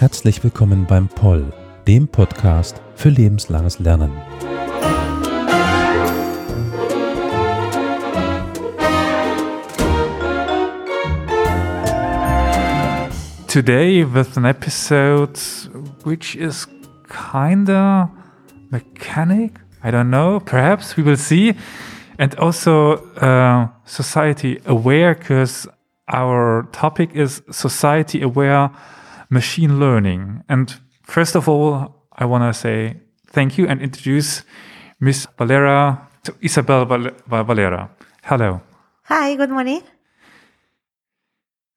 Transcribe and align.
Herzlich 0.00 0.42
willkommen 0.42 0.86
beim 0.86 1.06
Poll, 1.06 1.52
dem 1.86 2.08
Podcast 2.08 2.82
für 2.96 3.10
lebenslanges 3.10 3.78
Lernen. 3.78 4.10
Today 13.46 14.04
with 14.04 14.36
an 14.36 14.44
episode 14.44 15.38
which 16.04 16.34
is 16.34 16.66
kinda 17.10 18.08
mechanic. 18.70 19.58
I 19.82 19.90
don't 19.90 20.10
know. 20.10 20.40
Perhaps 20.40 20.96
we 20.96 21.02
will 21.02 21.16
see. 21.16 21.54
And 22.18 22.34
also 22.36 22.96
uh, 23.16 23.68
society 23.84 24.60
aware, 24.66 25.14
because 25.14 25.66
our 26.08 26.68
topic 26.72 27.10
is 27.14 27.42
society 27.50 28.20
aware 28.22 28.70
machine 29.30 29.80
learning. 29.80 30.42
And 30.48 30.74
first 31.02 31.34
of 31.34 31.48
all, 31.48 32.06
I 32.12 32.24
want 32.26 32.44
to 32.44 32.52
say 32.58 33.00
thank 33.28 33.56
you 33.56 33.66
and 33.66 33.80
introduce 33.80 34.42
Miss 35.00 35.26
Valera 35.38 36.08
to 36.24 36.34
Isabel 36.42 36.84
Val- 36.84 37.44
Valera. 37.44 37.88
Hello. 38.24 38.60
Hi, 39.04 39.34
good 39.36 39.50
morning. 39.50 39.82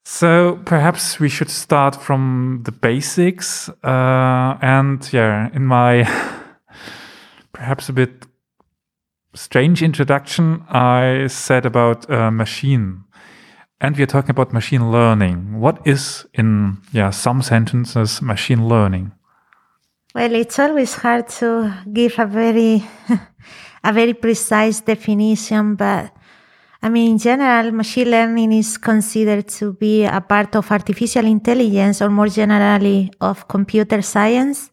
So 0.03 0.59
perhaps 0.65 1.19
we 1.19 1.29
should 1.29 1.49
start 1.49 1.95
from 1.95 2.61
the 2.63 2.71
basics. 2.71 3.69
Uh, 3.83 4.57
and 4.61 5.11
yeah, 5.13 5.49
in 5.53 5.65
my 5.65 6.03
perhaps 7.53 7.89
a 7.89 7.93
bit 7.93 8.25
strange 9.33 9.81
introduction, 9.81 10.63
I 10.69 11.27
said 11.27 11.65
about 11.65 12.09
uh, 12.09 12.31
machine 12.31 13.05
and 13.83 13.97
we 13.97 14.03
are 14.03 14.07
talking 14.07 14.31
about 14.31 14.53
machine 14.53 14.91
learning. 14.91 15.59
What 15.59 15.85
is, 15.85 16.25
in 16.33 16.77
yeah, 16.93 17.09
some 17.09 17.41
sentences, 17.41 18.21
machine 18.21 18.67
learning? 18.67 19.11
Well, 20.15 20.33
it's 20.33 20.57
always 20.57 20.95
hard 20.95 21.27
to 21.39 21.73
give 21.91 22.17
a 22.17 22.25
very, 22.25 22.87
a 23.83 23.91
very 23.91 24.13
precise 24.13 24.79
definition, 24.79 25.75
but 25.75 26.15
I 26.83 26.89
mean, 26.89 27.11
in 27.11 27.17
general, 27.17 27.71
machine 27.71 28.11
learning 28.11 28.51
is 28.51 28.77
considered 28.77 29.47
to 29.59 29.71
be 29.71 30.03
a 30.03 30.19
part 30.19 30.53
of 30.57 30.69
artificial 30.69 31.25
intelligence, 31.25 32.01
or 32.01 32.09
more 32.09 32.27
generally, 32.27 33.09
of 33.21 33.47
computer 33.47 34.01
science, 34.01 34.69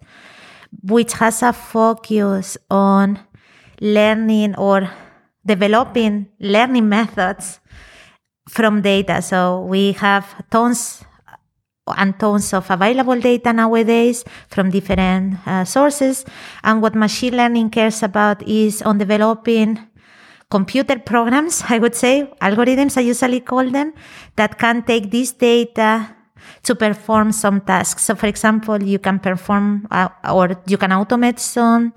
which 0.83 1.13
has 1.13 1.41
a 1.45 1.53
focus 1.53 2.59
on 2.69 3.21
learning 3.81 4.57
or 4.57 4.91
developing 5.47 6.27
learning 6.41 6.89
methods 6.89 7.61
from 8.49 8.83
data. 8.83 9.23
So 9.23 9.61
we 9.61 9.93
have 9.93 10.27
tons 10.51 11.05
and 11.97 12.19
tons 12.19 12.53
of 12.53 12.69
available 12.71 13.21
data 13.21 13.53
nowadays 13.53 14.25
from 14.49 14.71
different 14.71 15.47
uh, 15.47 15.65
sources. 15.65 16.25
And 16.65 16.83
what 16.83 16.97
machine 16.97 17.37
learning 17.37 17.71
cares 17.71 18.03
about 18.03 18.43
is 18.43 18.83
on 18.83 18.99
developing 18.99 19.79
computer 20.51 20.99
programs, 20.99 21.63
I 21.69 21.79
would 21.79 21.95
say, 21.95 22.31
algorithms, 22.43 22.97
I 22.97 23.03
usually 23.03 23.41
call 23.41 23.71
them, 23.71 23.95
that 24.37 24.59
can 24.59 24.83
take 24.83 25.11
this 25.11 25.33
data 25.33 26.17
to 26.65 26.75
perform 26.75 27.33
some 27.33 27.61
tasks. 27.61 28.05
So, 28.05 28.15
for 28.15 28.27
example, 28.27 28.83
you 28.83 28.99
can 28.99 29.19
perform 29.19 29.87
uh, 29.91 30.09
or 30.31 30.61
you 30.67 30.77
can 30.77 30.91
automate 30.91 31.39
some 31.39 31.93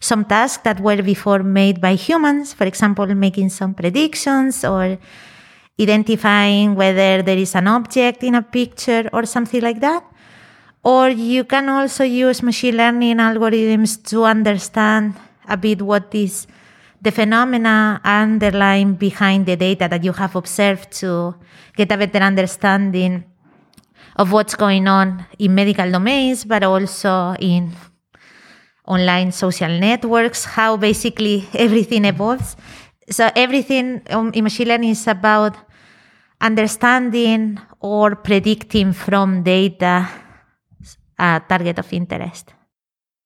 some 0.00 0.24
tasks 0.24 0.62
that 0.62 0.80
were 0.80 1.02
before 1.02 1.42
made 1.42 1.80
by 1.80 1.94
humans. 1.94 2.54
For 2.54 2.64
example, 2.64 3.06
making 3.14 3.50
some 3.50 3.74
predictions 3.74 4.64
or 4.64 4.96
identifying 5.80 6.74
whether 6.74 7.22
there 7.22 7.36
is 7.36 7.54
an 7.54 7.68
object 7.68 8.22
in 8.22 8.34
a 8.34 8.42
picture 8.42 9.08
or 9.12 9.26
something 9.26 9.60
like 9.60 9.80
that. 9.80 10.04
Or 10.84 11.08
you 11.08 11.44
can 11.44 11.68
also 11.68 12.04
use 12.04 12.42
machine 12.42 12.76
learning 12.76 13.16
algorithms 13.16 14.02
to 14.10 14.24
understand 14.24 15.14
a 15.48 15.56
bit 15.56 15.82
what 15.82 16.14
is 16.14 16.46
the 17.00 17.10
phenomena 17.10 18.00
underlying 18.04 18.94
behind 18.94 19.46
the 19.46 19.56
data 19.56 19.88
that 19.88 20.02
you 20.02 20.12
have 20.12 20.34
observed 20.34 20.90
to 20.90 21.34
get 21.76 21.92
a 21.92 21.96
better 21.96 22.18
understanding 22.18 23.24
of 24.16 24.32
what's 24.32 24.54
going 24.54 24.88
on 24.88 25.24
in 25.38 25.54
medical 25.54 25.90
domains, 25.90 26.44
but 26.44 26.64
also 26.64 27.34
in 27.38 27.72
online 28.86 29.30
social 29.30 29.78
networks, 29.78 30.44
how 30.44 30.76
basically 30.76 31.46
everything 31.54 32.04
evolves. 32.04 32.56
So 33.08 33.30
everything 33.36 34.02
um, 34.10 34.32
in 34.34 34.44
machine 34.44 34.68
learning 34.68 34.90
is 34.90 35.06
about 35.06 35.56
understanding 36.40 37.58
or 37.80 38.16
predicting 38.16 38.92
from 38.92 39.42
data 39.42 40.08
a 41.18 41.42
target 41.48 41.78
of 41.78 41.92
interest. 41.92 42.54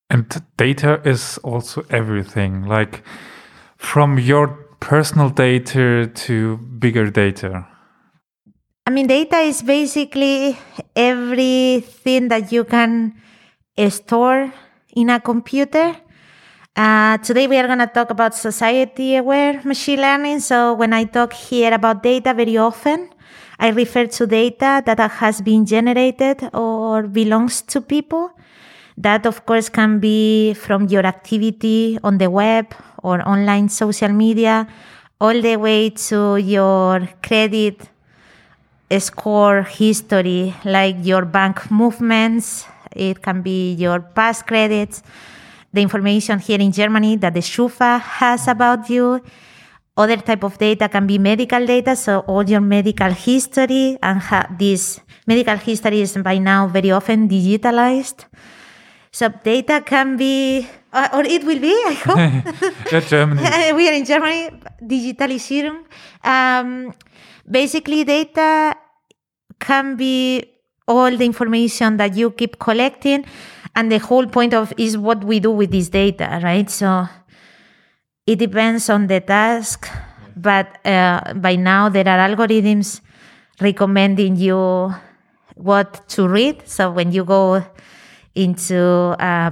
And 0.09 0.29
data 0.57 1.01
is 1.05 1.39
also 1.39 1.85
everything, 1.91 2.65
like 2.65 3.03
from 3.83 4.19
your 4.19 4.49
personal 4.81 5.29
data 5.29 6.07
to 6.15 6.57
bigger 6.79 7.11
data. 7.11 7.67
I 8.87 8.91
mean, 8.91 9.07
data 9.07 9.39
is 9.39 9.63
basically 9.63 10.59
everything 10.97 12.29
that 12.29 12.53
you 12.53 12.65
can 12.65 13.15
store 13.91 14.53
in 14.95 15.11
a 15.11 15.21
computer. 15.21 15.97
Uh, 16.75 17.19
today 17.19 17.47
we 17.47 17.59
are 17.59 17.67
going 17.67 17.81
to 17.81 17.87
talk 17.87 18.11
about 18.11 18.35
society 18.35 19.17
aware 19.17 19.61
machine 19.65 20.01
learning. 20.01 20.41
So 20.41 20.75
when 20.75 20.93
I 20.93 21.05
talk 21.05 21.33
here 21.33 21.75
about 21.75 22.03
data 22.03 22.33
very 22.33 22.57
often, 22.57 23.11
I 23.59 23.69
refer 23.71 24.07
to 24.07 24.27
data 24.27 24.83
that 24.87 24.99
has 24.99 25.41
been 25.43 25.67
generated 25.67 26.49
or 26.55 27.03
belongs 27.03 27.63
to 27.63 27.81
people. 27.81 28.31
That 28.97 29.27
of 29.27 29.47
course 29.47 29.69
can 29.69 29.99
be 29.99 30.55
from 30.55 30.89
your 30.89 31.07
activity 31.07 31.99
on 32.03 32.19
the 32.19 32.31
web 32.31 32.75
or 33.03 33.27
online 33.27 33.69
social 33.69 34.11
media, 34.11 34.67
all 35.21 35.41
the 35.41 35.57
way 35.57 35.91
to 35.91 36.37
your 36.37 37.09
credit 37.23 37.89
score 38.99 39.63
history, 39.63 40.55
like 40.65 40.97
your 41.01 41.25
bank 41.25 41.71
movements. 41.71 42.67
It 42.95 43.23
can 43.23 43.41
be 43.41 43.73
your 43.75 44.01
past 44.01 44.47
credits 44.47 45.03
the 45.73 45.81
information 45.81 46.39
here 46.39 46.61
in 46.61 46.71
Germany 46.71 47.17
that 47.17 47.35
the 47.35 47.41
SCHUFA 47.41 48.01
has 48.01 48.47
about 48.47 48.89
you. 48.91 49.21
Other 49.97 50.17
type 50.17 50.45
of 50.45 50.57
data 50.59 50.89
can 50.89 51.07
be 51.07 51.19
medical 51.19 51.65
data, 51.67 51.97
so 51.97 52.21
all 52.21 52.45
your 52.45 52.61
medical 52.61 53.11
history 53.11 53.99
and 54.03 54.21
ha- 54.21 54.49
this 54.59 55.01
medical 55.27 55.57
history 55.57 56.01
is 56.01 56.17
by 56.17 56.39
now 56.39 56.67
very 56.67 56.91
often 56.91 57.29
digitalized. 57.29 58.25
So 59.13 59.29
data 59.29 59.83
can 59.85 60.17
be, 60.17 60.67
uh, 60.93 61.09
or 61.13 61.25
it 61.25 61.45
will 61.45 61.61
be, 61.61 61.73
I 61.87 61.93
hope. 61.93 63.07
Germany. 63.09 63.43
we 63.77 63.89
are 63.89 63.93
in 63.93 64.05
Germany, 64.05 64.51
digitalisierung. 64.83 65.85
Um, 66.25 66.95
basically, 67.49 68.05
data 68.05 68.75
can 69.61 69.97
be 69.97 70.45
all 70.89 71.15
the 71.17 71.25
information 71.25 71.99
that 71.99 72.17
you 72.17 72.31
keep 72.31 72.59
collecting 72.59 73.25
and 73.77 73.91
the 73.91 73.99
whole 73.99 74.27
point 74.27 74.55
of 74.55 74.73
is 74.77 74.97
what 74.97 75.25
we 75.25 75.41
do 75.41 75.51
with 75.51 75.71
this 75.71 75.89
data 75.89 76.41
right 76.43 76.69
so 76.69 77.07
it 78.27 78.39
depends 78.39 78.91
on 78.91 79.07
the 79.07 79.21
task 79.21 79.89
but 80.37 80.85
uh, 80.87 81.33
by 81.35 81.55
now 81.57 81.89
there 81.89 82.09
are 82.09 82.29
algorithms 82.29 83.01
recommending 83.61 84.37
you 84.37 84.93
what 85.55 86.07
to 86.09 86.27
read 86.27 86.67
so 86.67 86.91
when 86.91 87.13
you 87.13 87.25
go 87.25 87.65
into 88.35 89.17
uh, 89.19 89.51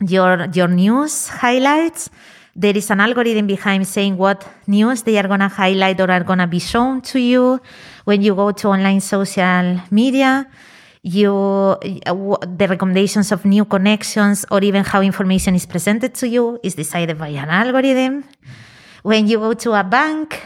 your 0.00 0.48
your 0.52 0.68
news 0.68 1.28
highlights. 1.28 2.10
There 2.56 2.76
is 2.76 2.90
an 2.90 3.00
algorithm 3.00 3.46
behind 3.46 3.86
saying 3.86 4.16
what 4.16 4.46
news 4.66 5.02
they 5.02 5.16
are 5.18 5.28
going 5.28 5.40
to 5.40 5.48
highlight 5.48 6.00
or 6.00 6.10
are 6.10 6.24
going 6.24 6.40
to 6.40 6.46
be 6.46 6.58
shown 6.58 7.00
to 7.02 7.18
you. 7.20 7.60
When 8.04 8.22
you 8.22 8.34
go 8.34 8.50
to 8.50 8.68
online 8.68 9.00
social 9.00 9.80
media 9.90 10.46
you 11.02 11.32
the 11.80 12.66
recommendations 12.68 13.32
of 13.32 13.46
new 13.46 13.64
connections 13.64 14.44
or 14.50 14.62
even 14.62 14.84
how 14.84 15.00
information 15.00 15.54
is 15.54 15.64
presented 15.64 16.14
to 16.14 16.28
you 16.28 16.58
is 16.62 16.74
decided 16.74 17.16
by 17.16 17.28
an 17.28 17.48
algorithm. 17.48 18.24
When 19.02 19.26
you 19.26 19.38
go 19.38 19.54
to 19.54 19.72
a 19.72 19.82
bank 19.82 20.44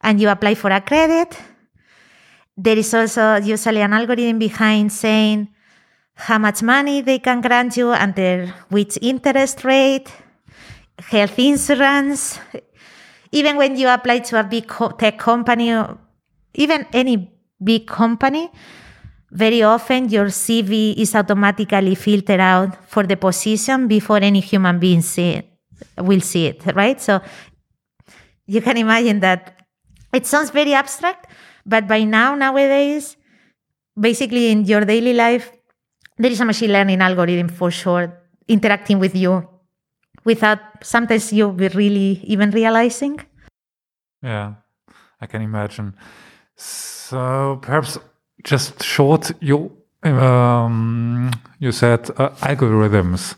and 0.00 0.20
you 0.20 0.28
apply 0.28 0.54
for 0.54 0.70
a 0.70 0.80
credit 0.80 1.36
there 2.56 2.78
is 2.78 2.94
also 2.94 3.36
usually 3.36 3.80
an 3.80 3.92
algorithm 3.92 4.38
behind 4.38 4.92
saying 4.92 5.48
how 6.14 6.38
much 6.38 6.62
money 6.62 7.00
they 7.00 7.18
can 7.18 7.40
grant 7.40 7.76
you 7.76 7.90
under 7.90 8.46
which 8.68 8.98
interest 9.02 9.64
rate 9.64 10.12
health 11.10 11.38
insurance 11.38 12.38
even 13.32 13.56
when 13.56 13.76
you 13.76 13.88
apply 13.88 14.20
to 14.20 14.38
a 14.38 14.44
big 14.44 14.70
tech 14.98 15.18
company 15.18 15.74
even 16.54 16.86
any 16.92 17.30
big 17.62 17.86
company 17.86 18.50
very 19.34 19.62
often 19.64 20.08
your 20.08 20.26
CV 20.26 20.94
is 20.96 21.14
automatically 21.14 21.96
filtered 21.96 22.38
out 22.38 22.88
for 22.88 23.02
the 23.02 23.16
position 23.16 23.88
before 23.88 24.18
any 24.18 24.38
human 24.38 24.78
being 24.78 25.02
see 25.02 25.42
it, 25.42 25.50
will 25.98 26.20
see 26.20 26.46
it, 26.46 26.64
right? 26.74 27.00
So 27.00 27.20
you 28.46 28.62
can 28.62 28.76
imagine 28.76 29.18
that 29.20 29.60
it 30.12 30.24
sounds 30.26 30.50
very 30.50 30.72
abstract, 30.72 31.26
but 31.66 31.88
by 31.88 32.04
now, 32.04 32.36
nowadays, 32.36 33.16
basically 33.98 34.50
in 34.50 34.64
your 34.64 34.84
daily 34.84 35.14
life, 35.14 35.50
there 36.16 36.30
is 36.30 36.40
a 36.40 36.44
machine 36.44 36.72
learning 36.72 37.00
algorithm 37.00 37.48
for 37.48 37.70
sure 37.70 38.12
interacting 38.48 38.98
with 38.98 39.16
you 39.16 39.48
without 40.24 40.58
sometimes 40.82 41.32
you 41.32 41.52
be 41.52 41.68
really 41.68 42.20
even 42.24 42.50
realizing. 42.50 43.20
Yeah, 44.22 44.54
I 45.20 45.26
can 45.26 45.42
imagine. 45.42 45.94
So 46.56 47.58
perhaps 47.62 47.98
just 48.42 48.82
short, 48.82 49.32
you 49.40 49.76
um, 50.02 51.30
you 51.58 51.72
said 51.72 52.10
uh, 52.16 52.30
algorithms. 52.40 53.34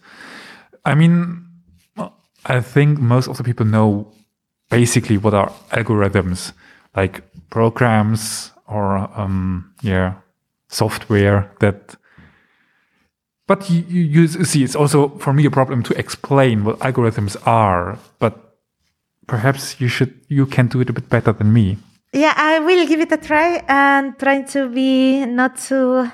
I 0.84 0.94
mean, 0.94 1.46
I 2.44 2.61
think 2.61 2.99
most 2.99 3.29
of 3.29 3.37
the 3.37 3.44
people 3.44 3.67
know 3.67 4.12
basically 4.70 5.19
what 5.19 5.34
are 5.34 5.52
algorithms, 5.70 6.52
like 6.94 7.22
programs 7.50 8.52
or 8.67 8.99
um, 9.19 9.75
yeah, 9.82 10.14
software 10.69 11.50
that. 11.61 11.96
But 13.46 13.70
you, 13.70 13.82
you 13.82 14.26
see, 14.28 14.64
it's 14.64 14.75
also 14.75 15.08
for 15.19 15.32
me 15.32 15.46
a 15.46 15.50
problem 15.50 15.82
to 15.84 15.98
explain 15.98 16.64
what 16.64 16.78
algorithms 16.81 17.37
are. 17.46 17.98
But 18.19 18.58
perhaps 19.26 19.81
you 19.81 19.88
should 19.88 20.14
you 20.28 20.46
can 20.46 20.66
do 20.66 20.81
it 20.81 20.90
a 20.90 20.93
bit 20.93 21.08
better 21.08 21.32
than 21.32 21.52
me. 21.52 21.78
Yeah, 22.12 22.34
I 22.37 22.58
will 22.60 22.87
give 22.87 23.00
it 23.00 23.12
a 23.12 23.16
try 23.16 23.62
and 23.69 24.19
try 24.19 24.43
to 24.43 24.69
be 24.69 25.26
not 25.26 25.58
too 25.58 26.10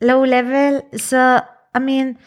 low 0.00 0.24
level. 0.24 0.82
So, 0.96 1.40
I 1.74 1.78
mean, 1.78 2.18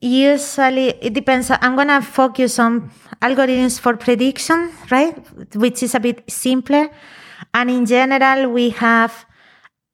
usually 0.00 0.88
it 1.00 1.14
depends. 1.14 1.50
I'm 1.50 1.76
to 1.76 2.02
focus 2.02 2.58
on 2.58 2.90
algorithms 3.22 3.78
for 3.78 3.96
prediction, 3.96 4.72
right? 4.90 5.16
Which 5.54 5.82
is 5.82 5.94
a 5.94 6.00
bit 6.00 6.24
simpler. 6.28 6.90
And 7.52 7.70
in 7.70 7.86
general, 7.86 8.50
we 8.50 8.70
have 8.70 9.24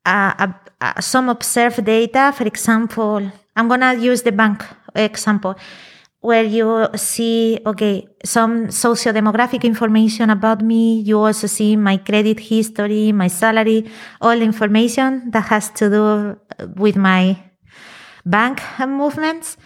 uh, 0.07 0.53
uh, 0.81 1.01
some 1.01 1.29
observed 1.29 1.85
data. 1.85 2.33
For 2.37 2.45
example, 2.45 3.31
I'm 3.57 3.69
going 3.69 3.81
to 3.81 3.97
use 3.99 4.23
the 4.23 4.33
bank 4.33 4.65
example 4.95 5.57
where 6.21 6.45
you 6.45 6.87
see, 6.97 7.59
okay, 7.65 8.07
some 8.25 8.71
socio-demographic 8.71 9.65
information 9.65 10.29
about 10.29 10.61
me. 10.61 11.01
You 11.01 11.19
also 11.19 11.47
see 11.47 11.77
my 11.77 11.97
credit 11.97 12.39
history, 12.39 13.11
my 13.13 13.29
salary, 13.29 13.91
all 14.21 14.41
information 14.43 15.31
that 15.31 15.45
has 15.45 15.71
to 15.71 15.89
do 15.89 16.39
with 16.77 16.97
my 16.97 17.43
bank 18.27 18.61
movements. 18.87 19.57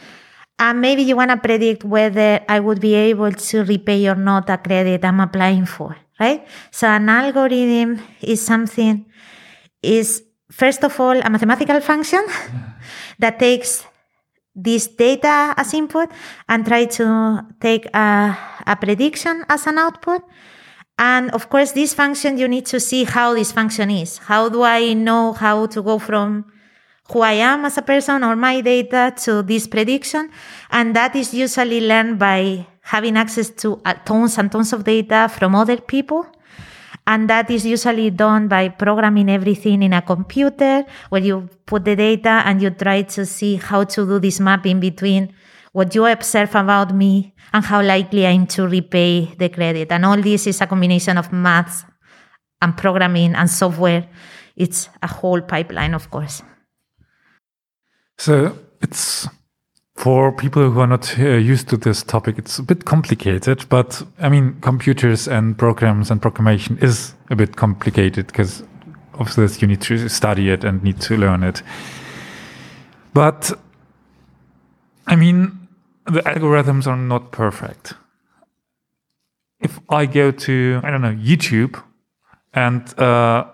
And 0.57 0.81
maybe 0.81 1.03
you 1.03 1.17
want 1.17 1.33
to 1.33 1.37
predict 1.37 1.83
whether 1.83 2.41
I 2.49 2.61
would 2.61 2.81
be 2.81 2.95
able 2.95 3.33
to 3.33 3.65
repay 3.65 4.07
or 4.07 4.15
not 4.15 4.49
a 4.49 4.57
credit 4.57 5.05
I'm 5.05 5.19
applying 5.19 5.67
for, 5.67 5.97
right? 6.21 6.47
So 6.71 6.87
an 6.87 7.09
algorithm 7.09 8.01
is 8.23 8.47
something, 8.47 9.07
is 9.83 10.23
first 10.51 10.85
of 10.85 10.99
all, 11.01 11.19
a 11.21 11.31
mathematical 11.31 11.81
function 11.81 12.25
that 13.19 13.39
takes 13.39 13.85
this 14.55 14.87
data 14.87 15.53
as 15.57 15.75
input 15.75 16.09
and 16.49 16.65
try 16.65 16.85
to 16.85 17.45
take 17.61 17.87
a, 17.95 18.37
a 18.67 18.77
prediction 18.77 19.45
as 19.49 19.67
an 19.67 19.79
output. 19.79 20.23
And 20.97 21.31
of 21.33 21.51
course, 21.51 21.73
this 21.73 21.93
function, 21.93 22.39
you 22.39 22.47
need 22.47 22.67
to 22.67 22.79
see 22.79 23.05
how 23.05 23.35
this 23.35 23.51
function 23.51 23.91
is. 23.91 24.19
How 24.19 24.49
do 24.49 24.63
I 24.63 24.93
know 24.93 25.33
how 25.33 25.67
to 25.67 25.83
go 25.83 25.99
from 25.99 26.45
who 27.11 27.21
I 27.21 27.33
am 27.33 27.65
as 27.65 27.77
a 27.77 27.83
person 27.83 28.23
or 28.23 28.37
my 28.37 28.61
data 28.61 29.13
to 29.25 29.43
this 29.43 29.67
prediction? 29.67 30.31
And 30.71 30.95
that 30.95 31.17
is 31.17 31.35
usually 31.35 31.81
learned 31.81 32.21
by 32.21 32.69
having 32.83 33.17
access 33.17 33.51
to 33.51 33.83
tons 34.05 34.39
and 34.39 34.53
tons 34.53 34.73
of 34.73 34.85
data 34.85 35.29
from 35.29 35.57
other 35.57 35.79
people. 35.79 36.27
And 37.07 37.29
that 37.29 37.51
is 37.51 37.67
usually 37.67 38.11
done 38.11 38.49
by 38.49 38.69
programming 38.69 39.29
everything 39.29 39.83
in 39.83 39.93
a 39.93 40.01
computer 40.01 40.87
where 41.11 41.23
you 41.23 41.51
put 41.67 41.85
the 41.85 41.97
data 41.97 42.43
and 42.47 42.63
you 42.63 42.71
try 42.71 43.03
to 43.03 43.27
see 43.27 43.57
how 43.57 43.85
to 43.85 44.07
do 44.07 44.19
this 44.19 44.41
mapping 44.41 44.81
between 44.81 45.35
what 45.73 45.95
you 45.95 46.07
observe 46.07 46.55
about 46.55 46.95
me 46.95 47.35
and 47.53 47.65
how 47.65 47.83
likely 47.83 48.27
I 48.27 48.31
am 48.31 48.47
to 48.49 48.67
repay 48.67 49.35
the 49.37 49.49
credit. 49.51 49.93
And 49.93 50.07
all 50.07 50.21
this 50.21 50.47
is 50.47 50.61
a 50.61 50.67
combination 50.67 51.19
of 51.19 51.33
maths 51.33 51.85
and 52.63 52.77
programming 52.77 53.35
and 53.35 53.51
software. 53.51 54.09
It's 54.57 54.89
a 55.03 55.09
whole 55.09 55.43
pipeline, 55.43 55.93
of 55.95 56.11
course. 56.11 56.43
So 58.17 58.57
it's 58.81 59.29
for 59.97 60.33
people 60.33 60.71
who 60.71 60.81
are 60.81 60.87
not 60.87 61.19
uh, 61.19 61.23
used 61.23 61.69
to 61.69 61.77
this 61.77 62.03
topic, 62.03 62.37
it's 62.39 62.59
a 62.59 62.63
bit 62.63 62.85
complicated, 62.85 63.65
but 63.69 64.03
I 64.19 64.29
mean, 64.29 64.57
computers 64.61 65.29
and 65.29 65.57
programs 65.57 66.11
and 66.11 66.21
programmation 66.21 66.83
is 66.83 67.15
a 67.31 67.37
bit 67.37 67.57
complicated 67.57 68.27
because 68.27 68.65
of 69.15 69.35
this, 69.37 69.63
you 69.63 69.69
need 69.69 69.81
to 69.83 70.09
study 70.09 70.51
it 70.51 70.65
and 70.65 70.83
need 70.83 71.01
to 71.03 71.17
learn 71.17 71.45
it. 71.45 71.63
But 73.13 73.53
I 75.07 75.15
mean, 75.17 75.69
the 76.07 76.21
algorithms 76.23 76.87
are 76.87 76.97
not 76.97 77.31
perfect. 77.31 77.95
If 79.61 79.79
I 79.89 80.07
go 80.07 80.33
to, 80.33 80.81
I 80.83 80.91
don't 80.91 81.03
know, 81.03 81.15
YouTube 81.15 81.81
and 82.53 82.99
uh, 82.99 83.47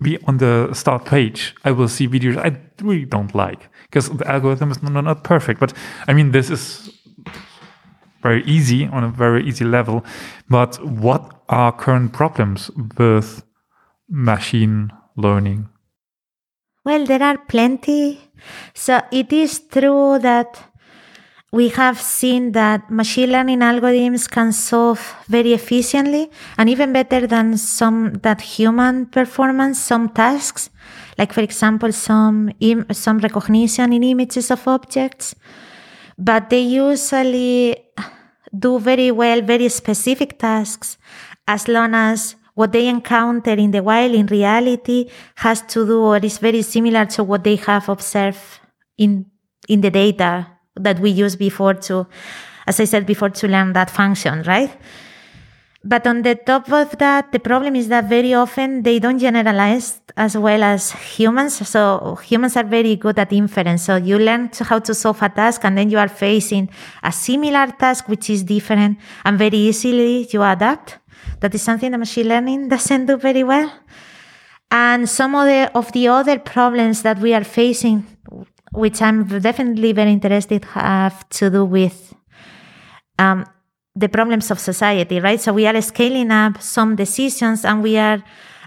be 0.00 0.18
on 0.26 0.38
the 0.38 0.72
start 0.72 1.04
page, 1.04 1.54
I 1.64 1.72
will 1.72 1.88
see 1.88 2.06
videos 2.06 2.38
I 2.38 2.56
really 2.80 3.04
don't 3.04 3.34
like 3.34 3.68
because 3.96 4.10
the 4.10 4.30
algorithm 4.30 4.70
is 4.70 4.82
not, 4.82 4.92
not 4.92 5.24
perfect. 5.24 5.58
But 5.58 5.72
I 6.06 6.12
mean, 6.12 6.32
this 6.32 6.50
is 6.50 6.90
very 8.22 8.44
easy 8.44 8.86
on 8.86 9.04
a 9.04 9.08
very 9.08 9.42
easy 9.48 9.64
level. 9.64 10.04
But 10.50 10.76
what 10.84 11.42
are 11.48 11.72
current 11.72 12.12
problems 12.12 12.70
with 12.98 13.42
machine 14.08 14.92
learning? 15.16 15.68
Well, 16.84 17.06
there 17.06 17.22
are 17.22 17.38
plenty. 17.38 18.20
So 18.74 19.00
it 19.10 19.32
is 19.32 19.60
true 19.60 20.18
that 20.18 20.62
we 21.52 21.70
have 21.70 21.98
seen 21.98 22.52
that 22.52 22.90
machine 22.90 23.32
learning 23.32 23.60
algorithms 23.60 24.28
can 24.28 24.52
solve 24.52 25.14
very 25.26 25.54
efficiently 25.54 26.30
and 26.58 26.68
even 26.68 26.92
better 26.92 27.26
than 27.26 27.56
some 27.56 28.12
that 28.22 28.42
human 28.42 29.06
performance 29.06 29.80
some 29.80 30.10
tasks 30.10 30.68
like 31.18 31.32
for 31.32 31.40
example 31.42 31.92
some 31.92 32.50
Im- 32.60 32.86
some 32.92 33.18
recognition 33.18 33.92
in 33.92 34.02
images 34.02 34.50
of 34.50 34.66
objects 34.68 35.34
but 36.18 36.50
they 36.50 36.60
usually 36.60 37.76
do 38.58 38.78
very 38.78 39.10
well 39.10 39.40
very 39.42 39.68
specific 39.68 40.38
tasks 40.38 40.98
as 41.46 41.68
long 41.68 41.94
as 41.94 42.36
what 42.54 42.72
they 42.72 42.88
encounter 42.88 43.52
in 43.52 43.70
the 43.70 43.82
wild 43.82 44.14
in 44.14 44.26
reality 44.26 45.10
has 45.36 45.60
to 45.62 45.86
do 45.86 46.00
or 46.02 46.16
is 46.18 46.38
very 46.38 46.62
similar 46.62 47.04
to 47.04 47.22
what 47.22 47.44
they 47.44 47.56
have 47.56 47.88
observed 47.88 48.38
in 48.96 49.26
in 49.68 49.80
the 49.80 49.90
data 49.90 50.46
that 50.76 50.98
we 51.00 51.10
used 51.10 51.38
before 51.38 51.74
to 51.74 52.06
as 52.66 52.80
i 52.80 52.84
said 52.84 53.04
before 53.06 53.30
to 53.30 53.46
learn 53.48 53.72
that 53.72 53.90
function 53.90 54.42
right 54.44 54.70
but 55.86 56.04
on 56.04 56.22
the 56.22 56.34
top 56.34 56.70
of 56.72 56.98
that, 56.98 57.30
the 57.30 57.38
problem 57.38 57.76
is 57.76 57.86
that 57.88 58.08
very 58.08 58.34
often 58.34 58.82
they 58.82 58.98
don't 58.98 59.20
generalize 59.20 60.00
as 60.16 60.36
well 60.36 60.64
as 60.64 60.90
humans. 60.90 61.68
So 61.68 62.16
humans 62.16 62.56
are 62.56 62.64
very 62.64 62.96
good 62.96 63.20
at 63.20 63.32
inference. 63.32 63.84
So 63.84 63.94
you 63.94 64.18
learn 64.18 64.50
how 64.58 64.80
to 64.80 64.92
solve 64.94 65.22
a 65.22 65.28
task 65.28 65.64
and 65.64 65.78
then 65.78 65.88
you 65.88 65.98
are 65.98 66.08
facing 66.08 66.68
a 67.04 67.12
similar 67.12 67.68
task, 67.68 68.08
which 68.08 68.28
is 68.30 68.42
different 68.42 68.98
and 69.24 69.38
very 69.38 69.58
easily 69.58 70.28
you 70.32 70.42
adapt. 70.42 70.98
That 71.38 71.54
is 71.54 71.62
something 71.62 71.92
that 71.92 71.98
machine 71.98 72.28
learning 72.28 72.68
doesn't 72.68 73.06
do 73.06 73.16
very 73.16 73.44
well. 73.44 73.72
And 74.72 75.08
some 75.08 75.36
of 75.36 75.46
the, 75.46 75.70
of 75.72 75.92
the 75.92 76.08
other 76.08 76.40
problems 76.40 77.02
that 77.02 77.20
we 77.20 77.32
are 77.32 77.44
facing, 77.44 78.04
which 78.72 79.00
I'm 79.00 79.24
definitely 79.38 79.92
very 79.92 80.10
interested, 80.10 80.64
have 80.64 81.28
to 81.28 81.48
do 81.48 81.64
with 81.64 82.12
um, 83.20 83.46
the 83.96 84.08
problems 84.08 84.50
of 84.50 84.60
society, 84.60 85.18
right? 85.20 85.40
So 85.40 85.54
we 85.54 85.66
are 85.66 85.80
scaling 85.80 86.30
up 86.30 86.60
some 86.60 86.94
decisions 86.96 87.64
and 87.64 87.82
we 87.82 87.96
are 87.96 88.22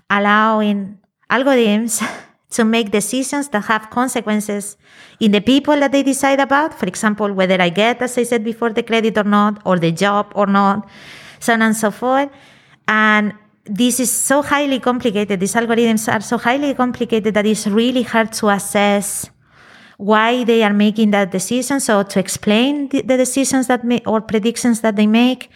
allowing 0.09 0.97
algorithms 1.29 2.01
to 2.49 2.65
make 2.65 2.89
decisions 2.89 3.49
that 3.49 3.65
have 3.65 3.91
consequences 3.91 4.75
in 5.19 5.31
the 5.31 5.39
people 5.39 5.79
that 5.79 5.91
they 5.91 6.01
decide 6.01 6.39
about. 6.39 6.73
For 6.73 6.87
example, 6.87 7.31
whether 7.31 7.61
I 7.61 7.69
get, 7.69 8.01
as 8.01 8.17
I 8.17 8.23
said 8.23 8.43
before, 8.43 8.73
the 8.73 8.81
credit 8.81 9.17
or 9.19 9.23
not, 9.23 9.61
or 9.65 9.77
the 9.77 9.91
job 9.91 10.31
or 10.33 10.47
not, 10.47 10.89
so 11.39 11.53
on 11.53 11.61
and 11.61 11.77
so 11.77 11.91
forth. 11.91 12.29
And 12.87 13.33
this 13.65 13.99
is 13.99 14.11
so 14.11 14.41
highly 14.41 14.79
complicated. 14.79 15.39
These 15.39 15.53
algorithms 15.53 16.11
are 16.11 16.21
so 16.21 16.39
highly 16.39 16.73
complicated 16.73 17.35
that 17.35 17.45
it's 17.45 17.67
really 17.67 18.01
hard 18.01 18.33
to 18.33 18.49
assess 18.49 19.29
why 19.99 20.45
they 20.45 20.63
are 20.63 20.73
making 20.73 21.11
that 21.11 21.29
decision. 21.29 21.81
So 21.81 22.03
to 22.03 22.19
explain 22.19 22.87
the, 22.87 23.01
the 23.01 23.17
decisions 23.17 23.67
that 23.67 23.83
make 23.83 24.07
or 24.07 24.21
predictions 24.21 24.79
that 24.79 24.95
they 24.95 25.07
make, 25.07 25.51